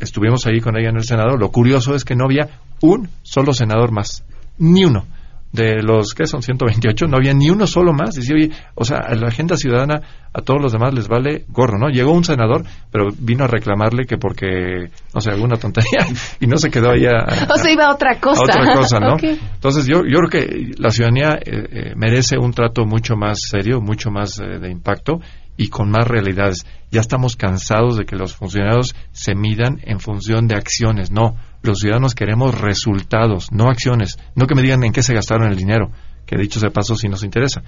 [0.00, 2.48] estuvimos ahí con ella en el Senado, lo curioso es que no había
[2.80, 4.24] un solo senador más,
[4.58, 5.06] ni uno.
[5.52, 8.16] De los que son 128, no había ni uno solo más.
[8.16, 11.78] Decía, oye, o sea, a la agenda ciudadana a todos los demás les vale gorro,
[11.78, 11.90] ¿no?
[11.90, 16.08] Llegó un senador, pero vino a reclamarle que porque, no sé, alguna tontería,
[16.40, 17.24] y no se quedó allá.
[17.48, 18.40] o sea, iba a otra cosa.
[18.40, 19.16] A otra cosa, ¿no?
[19.54, 23.80] Entonces, yo, yo creo que la ciudadanía eh, eh, merece un trato mucho más serio,
[23.80, 25.20] mucho más eh, de impacto,
[25.56, 26.66] y con más realidades.
[26.90, 31.10] Ya estamos cansados de que los funcionarios se midan en función de acciones.
[31.10, 34.18] No, los ciudadanos queremos resultados, no acciones.
[34.34, 35.90] No que me digan en qué se gastaron el dinero,
[36.26, 37.62] que dicho sea paso sí nos interesa.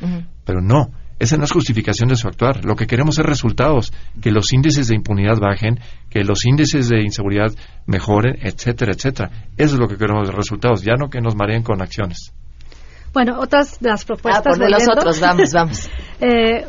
[0.45, 2.65] Pero no, esa no es justificación de su actuar.
[2.65, 7.03] Lo que queremos es resultados, que los índices de impunidad bajen, que los índices de
[7.03, 7.53] inseguridad
[7.87, 9.31] mejoren, etcétera, etcétera.
[9.57, 12.33] Eso es lo que queremos resultados, ya no que nos mareen con acciones.
[13.15, 14.45] Bueno, otras de las propuestas.
[14.47, 15.89] Ah, por de los otros, vamos, vamos.
[16.21, 16.67] eh,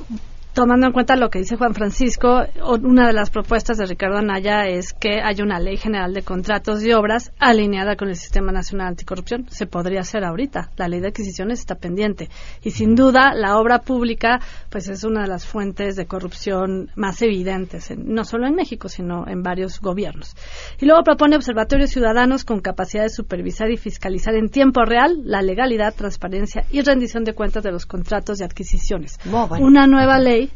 [0.57, 2.41] tomando en cuenta lo que dice Juan Francisco,
[2.81, 6.83] una de las propuestas de Ricardo Anaya es que haya una ley general de contratos
[6.83, 9.45] y obras alineada con el Sistema Nacional Anticorrupción.
[9.49, 10.71] Se podría hacer ahorita.
[10.75, 12.29] La ley de adquisiciones está pendiente.
[12.63, 14.39] Y sin duda, la obra pública
[14.71, 19.27] pues es una de las fuentes de corrupción más evidentes, no solo en México, sino
[19.27, 20.35] en varios gobiernos.
[20.81, 25.43] Y luego propone observatorios ciudadanos con capacidad de supervisar y fiscalizar en tiempo real la
[25.43, 29.19] legalidad, transparencia y rendición de cuentas de los contratos de adquisiciones.
[29.59, 30.46] Una nueva ley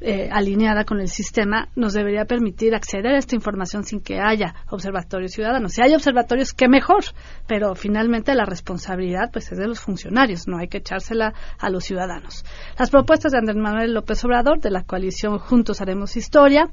[0.00, 4.54] eh, alineada con el sistema nos debería permitir acceder a esta información sin que haya
[4.70, 5.72] observatorios ciudadanos.
[5.72, 7.04] Si hay observatorios, qué mejor,
[7.48, 11.84] pero finalmente la responsabilidad pues es de los funcionarios, no hay que echársela a los
[11.84, 12.44] ciudadanos.
[12.78, 16.68] Las propuestas de Andrés Manuel López Obrador de la coalición Juntos Haremos Historia,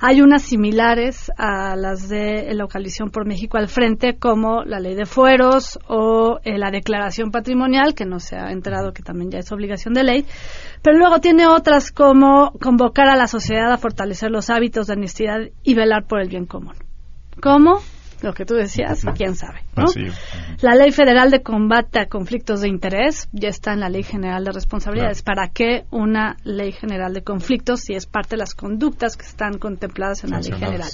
[0.00, 4.94] hay unas similares a las de la coalición por México al frente, como la ley
[4.94, 9.38] de fueros o eh, la declaración patrimonial, que no se ha enterado que también ya
[9.38, 10.26] es obligación de ley,
[10.82, 15.38] pero luego tiene otras como convocar a la sociedad a fortalecer los hábitos de honestidad
[15.62, 16.74] y velar por el bien común.
[17.40, 17.80] ¿Cómo?
[18.22, 19.60] Lo que tú decías, quién sabe.
[20.62, 24.42] La Ley Federal de Combate a Conflictos de Interés ya está en la Ley General
[24.42, 25.22] de Responsabilidades.
[25.22, 29.58] ¿Para qué una Ley General de Conflictos si es parte de las conductas que están
[29.58, 30.90] contempladas en la Ley General?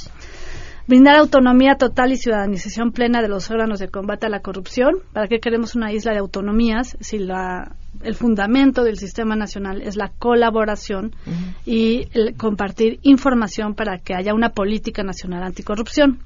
[0.89, 4.97] Brindar autonomía total y ciudadanización plena de los órganos de combate a la corrupción.
[5.13, 9.95] ¿Para qué queremos una isla de autonomías si la, el fundamento del sistema nacional es
[9.95, 11.15] la colaboración
[11.65, 16.19] y el compartir información para que haya una política nacional anticorrupción?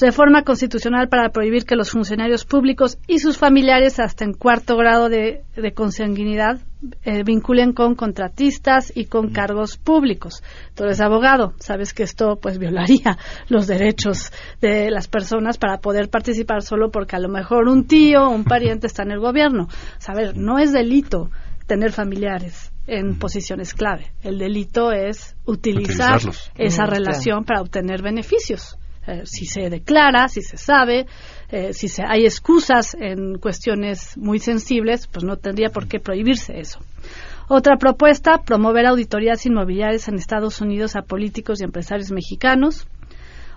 [0.00, 5.08] Reforma constitucional para prohibir que los funcionarios públicos y sus familiares hasta en cuarto grado
[5.08, 6.60] de, consanguinidad
[7.02, 10.42] eh, vinculen con contratistas y con cargos públicos.
[10.74, 16.08] Tú eres abogado, sabes que esto pues violaría los derechos de las personas para poder
[16.08, 19.68] participar solo porque a lo mejor un tío o un pariente está en el gobierno.
[19.98, 21.30] Saber, no es delito
[21.66, 24.12] tener familiares en posiciones clave.
[24.22, 26.20] El delito es utilizar
[26.56, 28.78] esa relación para obtener beneficios.
[29.08, 31.06] Eh, si se declara, si se sabe,
[31.48, 36.60] eh, si se, hay excusas en cuestiones muy sensibles, pues no tendría por qué prohibirse
[36.60, 36.80] eso.
[37.48, 42.86] Otra propuesta, promover auditorías inmobiliarias en Estados Unidos a políticos y empresarios mexicanos.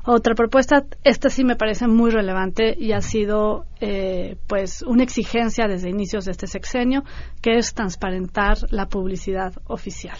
[0.06, 5.68] Otra propuesta, esta sí me parece muy relevante y ha sido eh, pues una exigencia
[5.68, 7.04] desde inicios de este sexenio,
[7.42, 10.18] que es transparentar la publicidad oficial.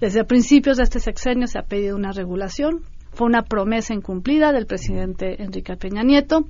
[0.00, 4.66] Desde principios de este sexenio se ha pedido una regulación fue una promesa incumplida del
[4.66, 6.46] presidente Enrique Peña Nieto.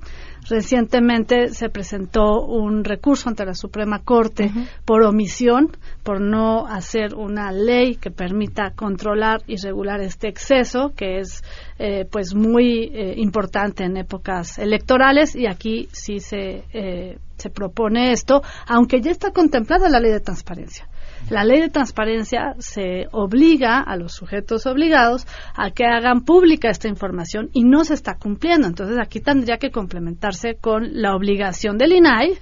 [0.49, 4.51] Recientemente se presentó un recurso ante la Suprema Corte
[4.85, 5.71] por omisión,
[6.03, 11.43] por no hacer una ley que permita controlar y regular este exceso, que es
[11.79, 18.11] eh, pues muy eh, importante en épocas electorales y aquí sí se, eh, se propone
[18.11, 20.87] esto, aunque ya está contemplada la ley de transparencia.
[21.29, 26.89] La ley de transparencia se obliga a los sujetos obligados a que hagan pública esta
[26.89, 28.67] información y no se está cumpliendo.
[28.67, 32.37] Entonces aquí tendría que complementarse con la obligación del INAI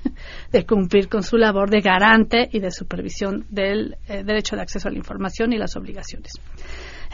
[0.52, 4.88] de cumplir con su labor de garante y de supervisión del eh, derecho de acceso
[4.88, 6.34] a la información y las obligaciones.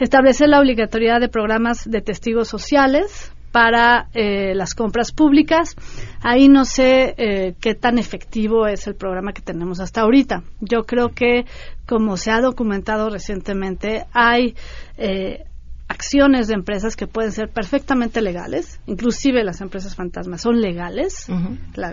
[0.00, 5.76] Establecer la obligatoriedad de programas de testigos sociales para eh, las compras públicas.
[6.22, 10.42] Ahí no sé eh, qué tan efectivo es el programa que tenemos hasta ahorita.
[10.60, 11.46] Yo creo que,
[11.86, 14.54] como se ha documentado recientemente, hay
[14.96, 15.44] eh,
[15.88, 21.26] acciones de empresas que pueden ser perfectamente legales, inclusive las empresas fantasmas son legales,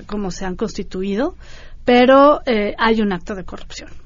[0.06, 1.36] como se han constituido,
[1.86, 2.42] pero
[2.78, 4.05] hay un acto de corrupción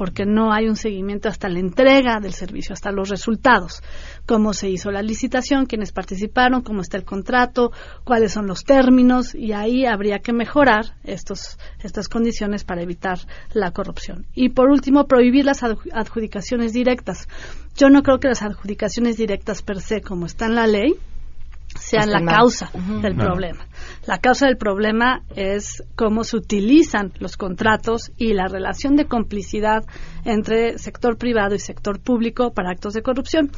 [0.00, 3.82] porque no hay un seguimiento hasta la entrega del servicio, hasta los resultados,
[4.24, 7.70] cómo se hizo la licitación, quiénes participaron, cómo está el contrato,
[8.02, 13.18] cuáles son los términos y ahí habría que mejorar estos, estas condiciones para evitar
[13.52, 14.24] la corrupción.
[14.32, 17.28] Y por último, prohibir las adjudicaciones directas.
[17.76, 20.94] Yo no creo que las adjudicaciones directas per se, como está en la ley,
[21.78, 22.70] sean la causa
[23.02, 23.66] del problema.
[24.06, 29.84] La causa del problema es cómo se utilizan los contratos y la relación de complicidad
[30.24, 33.50] entre sector privado y sector público para actos de corrupción.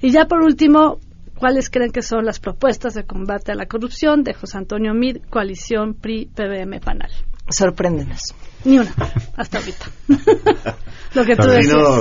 [0.00, 0.98] Y ya por último,
[1.38, 5.18] ¿cuáles creen que son las propuestas de combate a la corrupción de José Antonio Mid,
[5.28, 7.10] Coalición PRI-PBM Panal?
[7.50, 8.34] Sorpréndenos.
[8.64, 8.94] Ni una,
[9.36, 9.86] hasta ahorita.
[11.14, 11.48] Lo que tú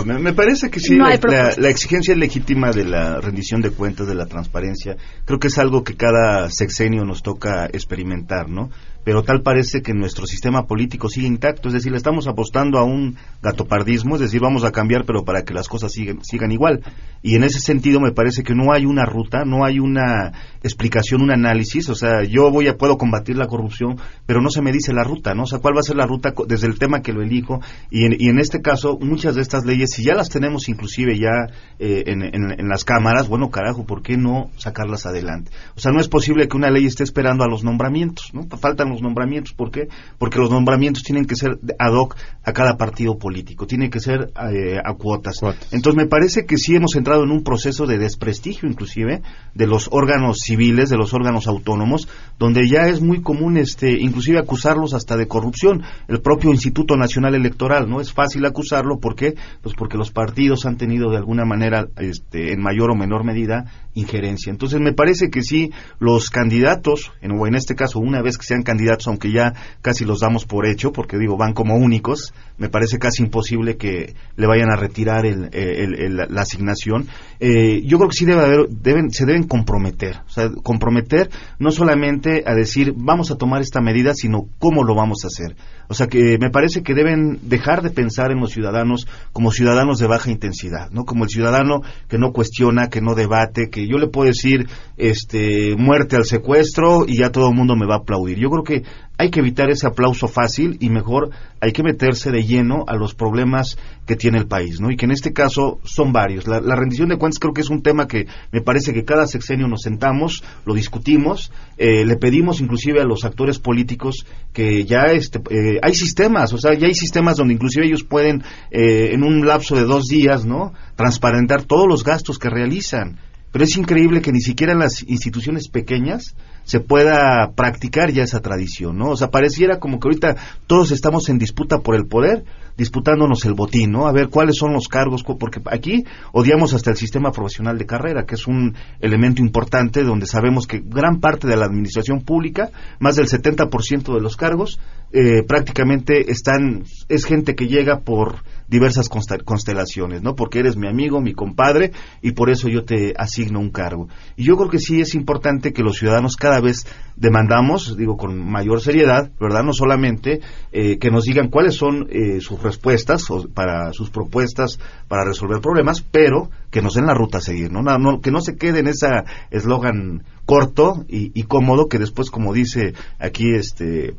[0.06, 4.14] no, me, parece que sí, la, la, exigencia legítima de la rendición de cuentas, de
[4.14, 8.70] la transparencia, creo que es algo que cada sexenio nos toca experimentar, ¿no?
[9.10, 12.84] Pero tal parece que nuestro sistema político sigue intacto, es decir, le estamos apostando a
[12.84, 16.82] un gatopardismo, es decir, vamos a cambiar, pero para que las cosas sigan, sigan igual.
[17.24, 20.32] Y en ese sentido me parece que no hay una ruta, no hay una
[20.62, 23.98] explicación, un análisis, o sea, yo voy a, puedo combatir la corrupción,
[24.28, 25.44] pero no se me dice la ruta, ¿no?
[25.44, 28.06] O sea, cuál va a ser la ruta desde el tema que lo elijo, y
[28.06, 31.52] en, y en este caso, muchas de estas leyes, si ya las tenemos inclusive ya
[31.80, 35.50] eh, en, las cámaras, bueno, carajo, ¿por qué no sacarlas adelante?
[35.76, 38.44] O sea, no es posible que una ley esté esperando a los nombramientos, ¿no?
[38.60, 39.54] Faltan los nombramientos.
[39.54, 39.88] ¿Por qué?
[40.18, 44.32] Porque los nombramientos tienen que ser ad hoc a cada partido político, tienen que ser
[44.54, 45.40] eh, a cuotas.
[45.72, 49.22] Entonces me parece que sí hemos entrado en un proceso de desprestigio inclusive
[49.54, 54.40] de los órganos civiles, de los órganos autónomos, donde ya es muy común este inclusive
[54.40, 55.84] acusarlos hasta de corrupción.
[56.08, 58.02] El propio Instituto Nacional Electoral, ¿no?
[58.02, 59.36] Es fácil acusarlo, ¿por qué?
[59.62, 63.66] Pues porque los partidos han tenido de alguna manera este, en mayor o menor medida
[63.94, 64.52] injerencia.
[64.52, 68.46] Entonces me parece que sí los candidatos, en, o en este caso una vez que
[68.46, 72.34] sean candidatos candidatos, aunque ya casi los damos por hecho, porque digo, van como únicos,
[72.58, 77.08] me parece casi imposible que le vayan a retirar la asignación.
[77.40, 81.72] Eh, yo creo que sí debe haber, deben, se deben comprometer, o sea, comprometer no
[81.72, 85.56] solamente a decir vamos a tomar esta medida, sino cómo lo vamos a hacer.
[85.92, 89.98] O sea, que me parece que deben dejar de pensar en los ciudadanos como ciudadanos
[89.98, 91.04] de baja intensidad, ¿no?
[91.04, 94.68] Como el ciudadano que no cuestiona, que no debate, que yo le puedo decir,
[94.98, 98.38] este, muerte al secuestro y ya todo el mundo me va a aplaudir.
[98.38, 98.69] Yo creo que
[99.18, 103.14] hay que evitar ese aplauso fácil y mejor hay que meterse de lleno a los
[103.14, 104.92] problemas que tiene el país, ¿no?
[104.92, 106.48] Y que en este caso son varios.
[106.48, 109.68] La, rendición de cuentas creo que es un tema que me parece que cada sexenio
[109.68, 115.40] nos sentamos, lo discutimos, eh, le pedimos inclusive a los actores políticos que ya este,
[115.50, 119.46] eh, hay sistemas, o sea, ya hay sistemas donde inclusive ellos pueden eh, en un
[119.46, 120.74] lapso de dos días, ¿no?
[120.96, 123.20] Transparentar todos los gastos que realizan.
[123.52, 128.42] Pero es increíble que ni siquiera en las instituciones pequeñas se pueda practicar ya esa
[128.42, 129.10] tradición, ¿no?
[129.10, 130.36] O sea, pareciera como que ahorita
[130.68, 132.44] todos estamos en disputa por el poder,
[132.78, 134.08] disputándonos el botín, ¿no?
[134.08, 138.26] A ver cuáles son los cargos, porque aquí odiamos hasta el sistema profesional de carrera,
[138.26, 142.70] que es un elemento importante donde sabemos que gran parte de la administración pública,
[143.00, 144.80] más del 70% de los cargos,
[145.12, 150.36] eh, prácticamente están, es gente que llega por diversas constelaciones, ¿no?
[150.36, 151.92] Porque eres mi amigo, mi compadre,
[152.22, 154.08] y por eso yo te asigno un cargo.
[154.38, 158.38] Y yo creo que sí es importante que los ciudadanos cada vez demandamos, digo, con
[158.40, 159.64] mayor seriedad, ¿verdad?
[159.64, 160.42] No solamente
[160.72, 166.02] eh, que nos digan cuáles son eh, sus respuestas para sus propuestas para resolver problemas,
[166.02, 167.82] pero que nos den la ruta a seguir, ¿no?
[167.82, 169.08] no que no se quede en ese
[169.50, 174.16] eslogan corto y, y cómodo que después, como dice aquí este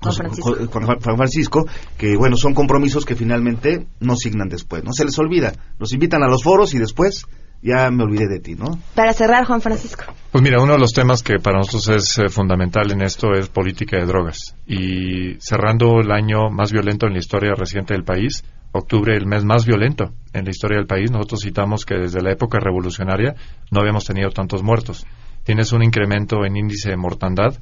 [0.00, 1.66] Juan Francisco.
[1.96, 6.22] que bueno, son compromisos que finalmente no signan después, no se les olvida, los invitan
[6.22, 7.26] a los foros y después
[7.62, 8.78] ya me olvidé de ti, ¿no?
[8.94, 10.04] Para cerrar, Juan Francisco.
[10.30, 13.48] Pues mira, uno de los temas que para nosotros es eh, fundamental en esto es
[13.48, 14.54] política de drogas.
[14.66, 19.44] Y cerrando el año más violento en la historia reciente del país, octubre, el mes
[19.44, 23.34] más violento en la historia del país, nosotros citamos que desde la época revolucionaria
[23.70, 25.04] no habíamos tenido tantos muertos.
[25.44, 27.54] Tienes un incremento en índice de mortandad,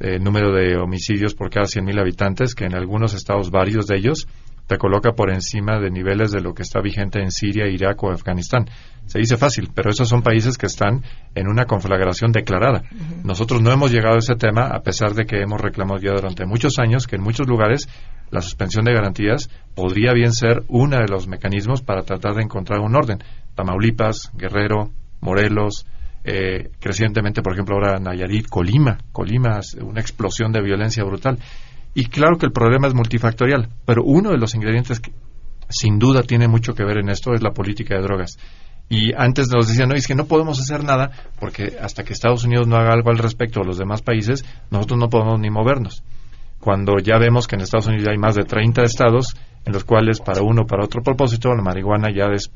[0.00, 4.26] eh, número de homicidios por cada 100.000 habitantes, que en algunos estados, varios de ellos,
[4.66, 8.10] te coloca por encima de niveles de lo que está vigente en Siria, Irak o
[8.10, 8.66] Afganistán.
[9.06, 11.02] Se dice fácil, pero esos son países que están
[11.34, 12.82] en una conflagración declarada.
[13.22, 16.46] Nosotros no hemos llegado a ese tema a pesar de que hemos reclamado ya durante
[16.46, 17.88] muchos años que en muchos lugares
[18.30, 22.80] la suspensión de garantías podría bien ser uno de los mecanismos para tratar de encontrar
[22.80, 23.18] un orden.
[23.54, 24.90] Tamaulipas, Guerrero,
[25.20, 25.86] Morelos,
[26.24, 31.38] eh, crecientemente, por ejemplo, ahora Nayarit, Colima, Colima, una explosión de violencia brutal.
[31.94, 35.12] Y claro que el problema es multifactorial, pero uno de los ingredientes que
[35.68, 38.38] sin duda tiene mucho que ver en esto es la política de drogas.
[38.88, 42.44] Y antes nos decían, no, es que no podemos hacer nada porque hasta que Estados
[42.44, 46.02] Unidos no haga algo al respecto o los demás países, nosotros no podemos ni movernos.
[46.60, 50.20] Cuando ya vemos que en Estados Unidos hay más de 30 estados en los cuales
[50.20, 52.50] para uno o para otro propósito la marihuana ya es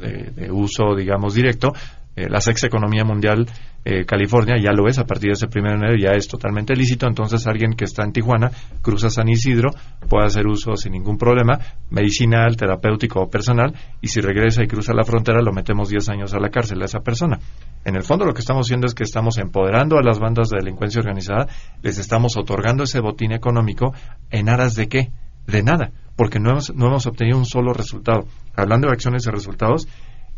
[0.00, 1.72] de, de uso, digamos, directo,
[2.14, 3.46] eh, la sexta economía mundial,
[3.84, 7.06] eh, California, ya lo es, a partir de ese primer enero ya es totalmente lícito,
[7.06, 8.50] entonces alguien que está en Tijuana
[8.82, 9.70] cruza San Isidro,
[10.08, 11.58] puede hacer uso sin ningún problema,
[11.90, 16.34] medicinal, terapéutico o personal, y si regresa y cruza la frontera lo metemos 10 años
[16.34, 17.40] a la cárcel a esa persona.
[17.84, 20.58] En el fondo lo que estamos haciendo es que estamos empoderando a las bandas de
[20.58, 21.46] delincuencia organizada,
[21.82, 23.94] les estamos otorgando ese botín económico
[24.30, 25.12] en aras de qué?
[25.46, 28.26] De nada, porque no hemos, no hemos obtenido un solo resultado.
[28.54, 29.88] Hablando de acciones y resultados,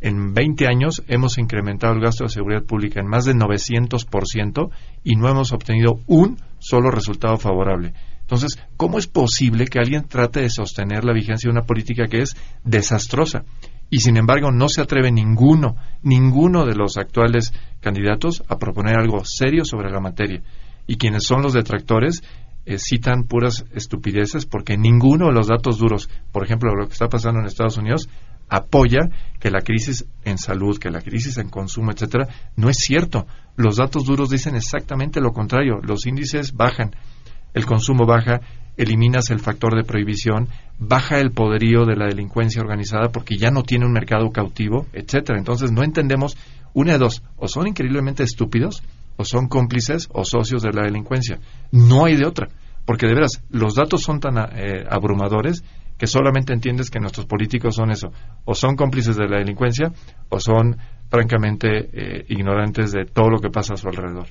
[0.04, 4.70] en 20 años hemos incrementado el gasto de seguridad pública en más de 900%
[5.02, 7.94] y no hemos obtenido un solo resultado favorable.
[8.20, 12.18] Entonces, ¿cómo es posible que alguien trate de sostener la vigencia de una política que
[12.18, 13.44] es desastrosa?
[13.88, 19.24] Y sin embargo, no se atreve ninguno, ninguno de los actuales candidatos a proponer algo
[19.24, 20.42] serio sobre la materia.
[20.86, 22.22] Y quienes son los detractores
[22.66, 27.08] eh, citan puras estupideces porque ninguno de los datos duros, por ejemplo, lo que está
[27.08, 28.10] pasando en Estados Unidos,
[28.48, 29.00] apoya
[29.40, 33.26] que la crisis en salud, que la crisis en consumo, etcétera, no es cierto.
[33.56, 35.80] Los datos duros dicen exactamente lo contrario.
[35.82, 36.92] Los índices bajan,
[37.52, 38.40] el consumo baja,
[38.76, 43.62] eliminas el factor de prohibición, baja el poderío de la delincuencia organizada porque ya no
[43.62, 45.38] tiene un mercado cautivo, etcétera.
[45.38, 46.36] Entonces no entendemos
[46.72, 48.82] una de dos, o son increíblemente estúpidos,
[49.16, 51.38] o son cómplices o socios de la delincuencia.
[51.70, 52.48] No hay de otra,
[52.84, 55.62] porque de veras los datos son tan eh, abrumadores
[56.04, 58.12] que solamente entiendes que nuestros políticos son eso,
[58.44, 59.90] o son cómplices de la delincuencia
[60.28, 60.76] o son
[61.08, 64.26] francamente eh, ignorantes de todo lo que pasa a su alrededor.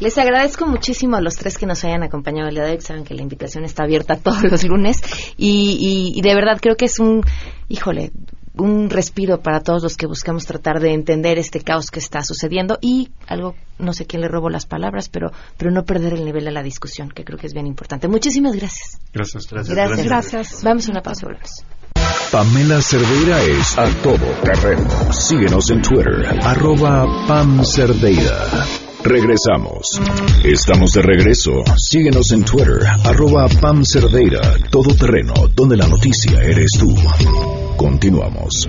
[0.00, 2.80] Les agradezco muchísimo a los tres que nos hayan acompañado el día de hoy.
[2.80, 5.00] Saben que la invitación está abierta todos los lunes
[5.36, 7.20] y, y de verdad creo que es un,
[7.68, 8.10] híjole,
[8.54, 12.78] un respiro para todos los que buscamos tratar de entender este caos que está sucediendo
[12.80, 16.44] y algo, no sé quién le robó las palabras, pero, pero no perder el nivel
[16.44, 18.08] de la discusión, que creo que es bien importante.
[18.08, 19.00] Muchísimas gracias.
[19.12, 19.74] Gracias, gracias.
[19.74, 20.06] Gracias.
[20.06, 20.62] gracias.
[20.62, 21.64] Vamos a una pausa, volvemos.
[22.30, 25.12] Pamela Cerdeira es a todo terreno.
[25.12, 28.81] Síguenos en Twitter, arroba Pam Cerdeira.
[29.04, 30.00] Regresamos.
[30.44, 31.50] Estamos de regreso.
[31.76, 34.40] Síguenos en Twitter, arroba Pam Cerdeira,
[34.70, 36.94] todo terreno, donde la noticia eres tú.
[37.76, 38.68] Continuamos.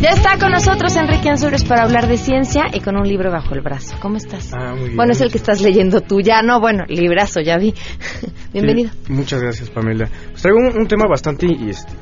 [0.00, 3.54] Ya está con nosotros Enrique Ansures para hablar de ciencia y con un libro bajo
[3.54, 3.96] el brazo.
[4.00, 4.50] ¿Cómo estás?
[4.52, 4.96] Ah, muy bien.
[4.96, 6.20] Bueno, es el que estás leyendo tú.
[6.20, 7.74] Ya no, bueno, librazo, ya vi.
[8.52, 8.90] Bienvenido.
[9.06, 10.08] Sí, muchas gracias, Pamela.
[10.30, 11.92] Pues traigo un, un tema bastante este,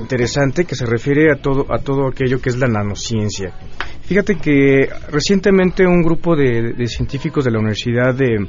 [0.00, 3.52] interesante que se refiere a todo, a todo aquello que es la nanociencia.
[4.02, 8.48] Fíjate que recientemente un grupo de, de científicos de la Universidad de,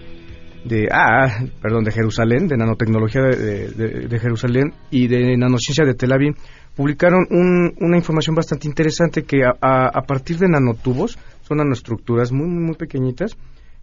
[0.65, 6.13] de ah, perdón, de Jerusalén, de nanotecnología de, de, Jerusalén y de nanociencia de Tel
[6.13, 6.35] Aviv
[6.75, 12.63] publicaron un, una información bastante interesante que a, partir de nanotubos, son nanoestructuras muy, muy,
[12.63, 13.37] muy pequeñitas,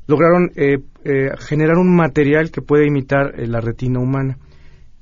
[0.07, 4.39] lograron eh, eh, generar un material que puede imitar eh, la retina humana.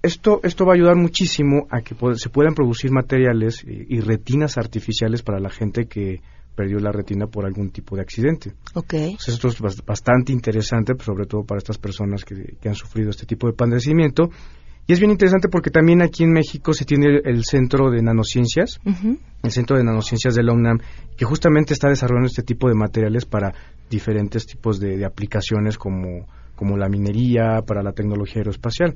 [0.07, 5.23] Esto, esto va a ayudar muchísimo a que se puedan producir materiales y retinas artificiales
[5.23, 6.21] para la gente que
[6.55, 8.53] perdió la retina por algún tipo de accidente.
[8.75, 9.11] Okay.
[9.11, 13.11] Entonces, esto es bastante interesante, pues, sobre todo para estas personas que, que han sufrido
[13.11, 14.31] este tipo de padecimiento.
[14.87, 18.79] Y es bien interesante porque también aquí en México se tiene el Centro de Nanociencias,
[18.85, 19.19] uh -huh.
[19.43, 20.79] el Centro de Nanociencias de la UNAM,
[21.17, 23.53] que justamente está desarrollando este tipo de materiales para
[23.91, 28.95] diferentes tipos de, de aplicaciones como, como la minería, para la tecnología aeroespacial.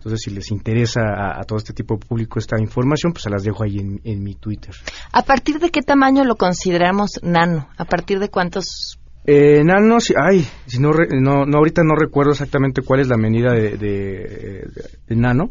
[0.00, 3.28] Entonces, si les interesa a, a, todo este tipo de público esta información, pues se
[3.30, 4.74] las dejo ahí en, en, mi Twitter.
[5.12, 7.68] ¿A partir de qué tamaño lo consideramos nano?
[7.76, 12.80] ¿A partir de cuántos Eh, nanos, ay, si no, no, no, ahorita no recuerdo exactamente
[12.80, 14.70] cuál es la medida de, de-
[15.06, 15.50] de nano,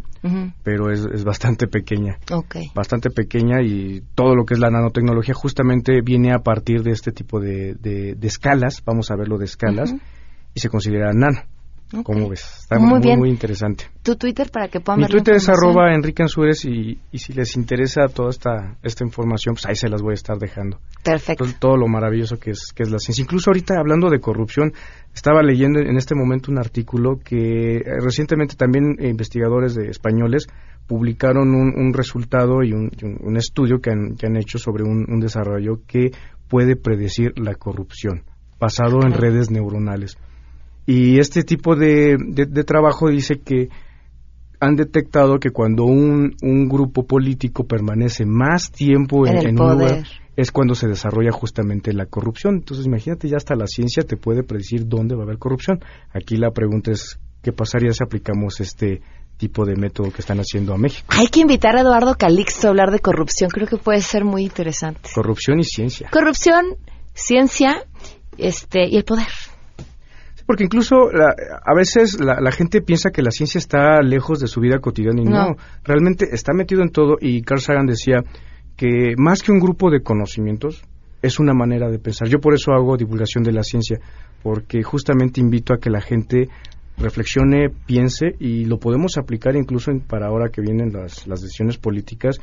[0.64, 2.18] pero es, es bastante pequeña.
[2.32, 2.56] Ok.
[2.74, 7.12] Bastante pequeña y todo lo que es la nanotecnología justamente viene a partir de este
[7.12, 7.78] tipo de,
[8.24, 9.94] escalas, vamos a verlo de escalas,
[10.56, 11.42] y se considera nano.
[11.92, 12.04] Ok.
[12.04, 12.46] ¿Cómo ves?
[12.62, 13.86] Está Muy muy, muy interesante.
[14.04, 17.34] Tu Twitter para que puedan Mi ver Twitter es arroba Enrique Ansúrez y, y si
[17.34, 20.78] les interesa toda esta, esta información, pues ahí se las voy a estar dejando.
[21.04, 21.46] Perfecto.
[21.46, 23.24] Todo, todo lo maravilloso que es, que es la ciencia.
[23.24, 24.72] Incluso ahorita hablando de corrupción,
[25.16, 30.48] estaba leyendo en este momento un artículo que eh, recientemente también eh, investigadores de españoles
[30.88, 34.58] publicaron un, un resultado y un, y un- un estudio que han, que han hecho
[34.60, 36.12] sobre un, un desarrollo que
[36.48, 38.24] puede predecir la corrupción,
[38.60, 40.18] basado en redes neuronales.
[40.92, 43.70] Y este tipo de, de- de trabajo dice que
[44.60, 50.04] han detectado que cuando un, un grupo político permanece más tiempo en, un lugar,
[50.36, 52.56] es cuando se desarrolla justamente la corrupción.
[52.56, 55.80] Entonces, imagínate, ya hasta la ciencia te puede predecir dónde va a haber corrupción.
[56.14, 59.02] Aquí la pregunta es, ¿qué pasaría si aplicamos este
[59.38, 61.08] tipo de método que están haciendo a México?
[61.10, 63.50] Hay que invitar a Eduardo Calixto a hablar de corrupción.
[63.50, 65.10] Creo que puede ser muy interesante.
[65.14, 66.10] Corrupción y ciencia.
[66.12, 66.66] Corrupción,
[67.14, 67.84] ciencia
[68.38, 69.28] este, y el poder.
[70.50, 74.48] Porque incluso la- a veces la, la gente piensa que la ciencia está lejos de
[74.48, 75.50] su vida cotidiana y no.
[75.50, 75.56] No.
[75.84, 78.24] realmente está metido en todo y Carl Sagan decía
[78.76, 80.82] que más que un grupo de conocimientos
[81.22, 82.28] es una manera de pensar.
[82.30, 84.00] Yo por eso hago divulgación de la ciencia,
[84.42, 86.50] porque justamente invito a que la gente
[86.98, 92.38] reflexione, piense y lo podemos aplicar incluso para ahora que vienen las, las decisiones políticas,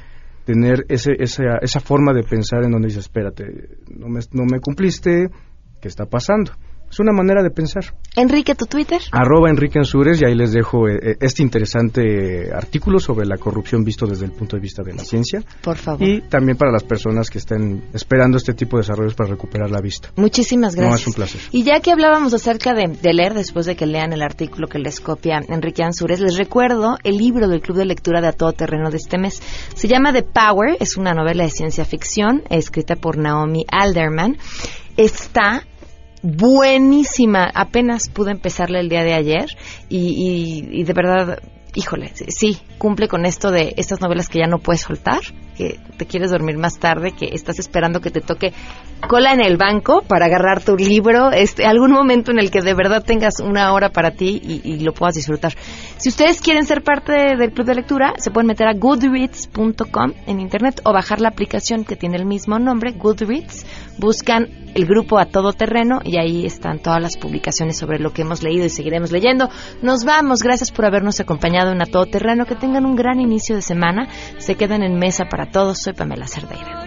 [0.45, 3.45] tener ese, esa, esa forma de pensar en donde dices, espérate,
[3.91, 5.29] no me, no me cumpliste,
[5.81, 6.53] ¿qué está pasando?
[6.91, 7.84] Es una manera de pensar.
[8.14, 9.01] Enrique, tu Twitter.
[9.12, 13.84] Arroba Enrique Ansures y ahí les dejo eh, eh, este interesante artículo sobre la corrupción
[13.84, 15.43] visto desde el punto de vista de la ciencia.
[15.62, 16.03] Por favor.
[16.03, 19.80] Y también para las personas que estén esperando este tipo de desarrollos para recuperar la
[19.80, 20.11] vista.
[20.16, 21.01] Muchísimas No, gracias.
[21.03, 21.41] es un placer.
[21.53, 24.78] Y ya que hablábamos acerca de, de leer, después de que lean el artículo que
[24.78, 28.53] les copia Enrique Ansures, les recuerdo el libro del Club de Lectura de A Todo
[28.53, 29.43] Terreno de este mes.
[29.74, 34.39] Se llama The Power, es una novela de ciencia ficción escrita por Naomi Alderman.
[34.97, 35.62] Está
[36.37, 37.51] buenísima.
[37.55, 39.47] Apenas pude empezarla el día de ayer
[39.89, 41.39] y, y- y de verdad,
[41.74, 45.20] híjole, sí, cumple con esto de estas novelas que ya no puedes soltar,
[45.57, 48.53] que te quieres dormir más tarde, que estás esperando que te toque
[49.09, 52.74] cola en el banco para agarrar tu libro, este, algún momento en el que de
[52.74, 55.53] verdad tengas una hora para ti y, y lo puedas disfrutar.
[55.99, 60.41] Si ustedes quieren ser parte del club de lectura, se pueden meter a goodreads.com en
[60.41, 63.65] internet o bajar la aplicación que tiene el mismo nombre, Goodreads.
[63.99, 68.23] Buscan el grupo a todo terreno y ahí están todas las publicaciones sobre lo que
[68.23, 69.49] hemos leído y seguiremos leyendo.
[69.81, 72.45] Nos vamos, gracias por habernos acompañado en a todo terreno.
[72.45, 74.09] Que tengan un gran inicio de semana.
[74.37, 75.79] Se quedan en mesa para todos.
[75.83, 76.87] Soy Pamela Cerdeira.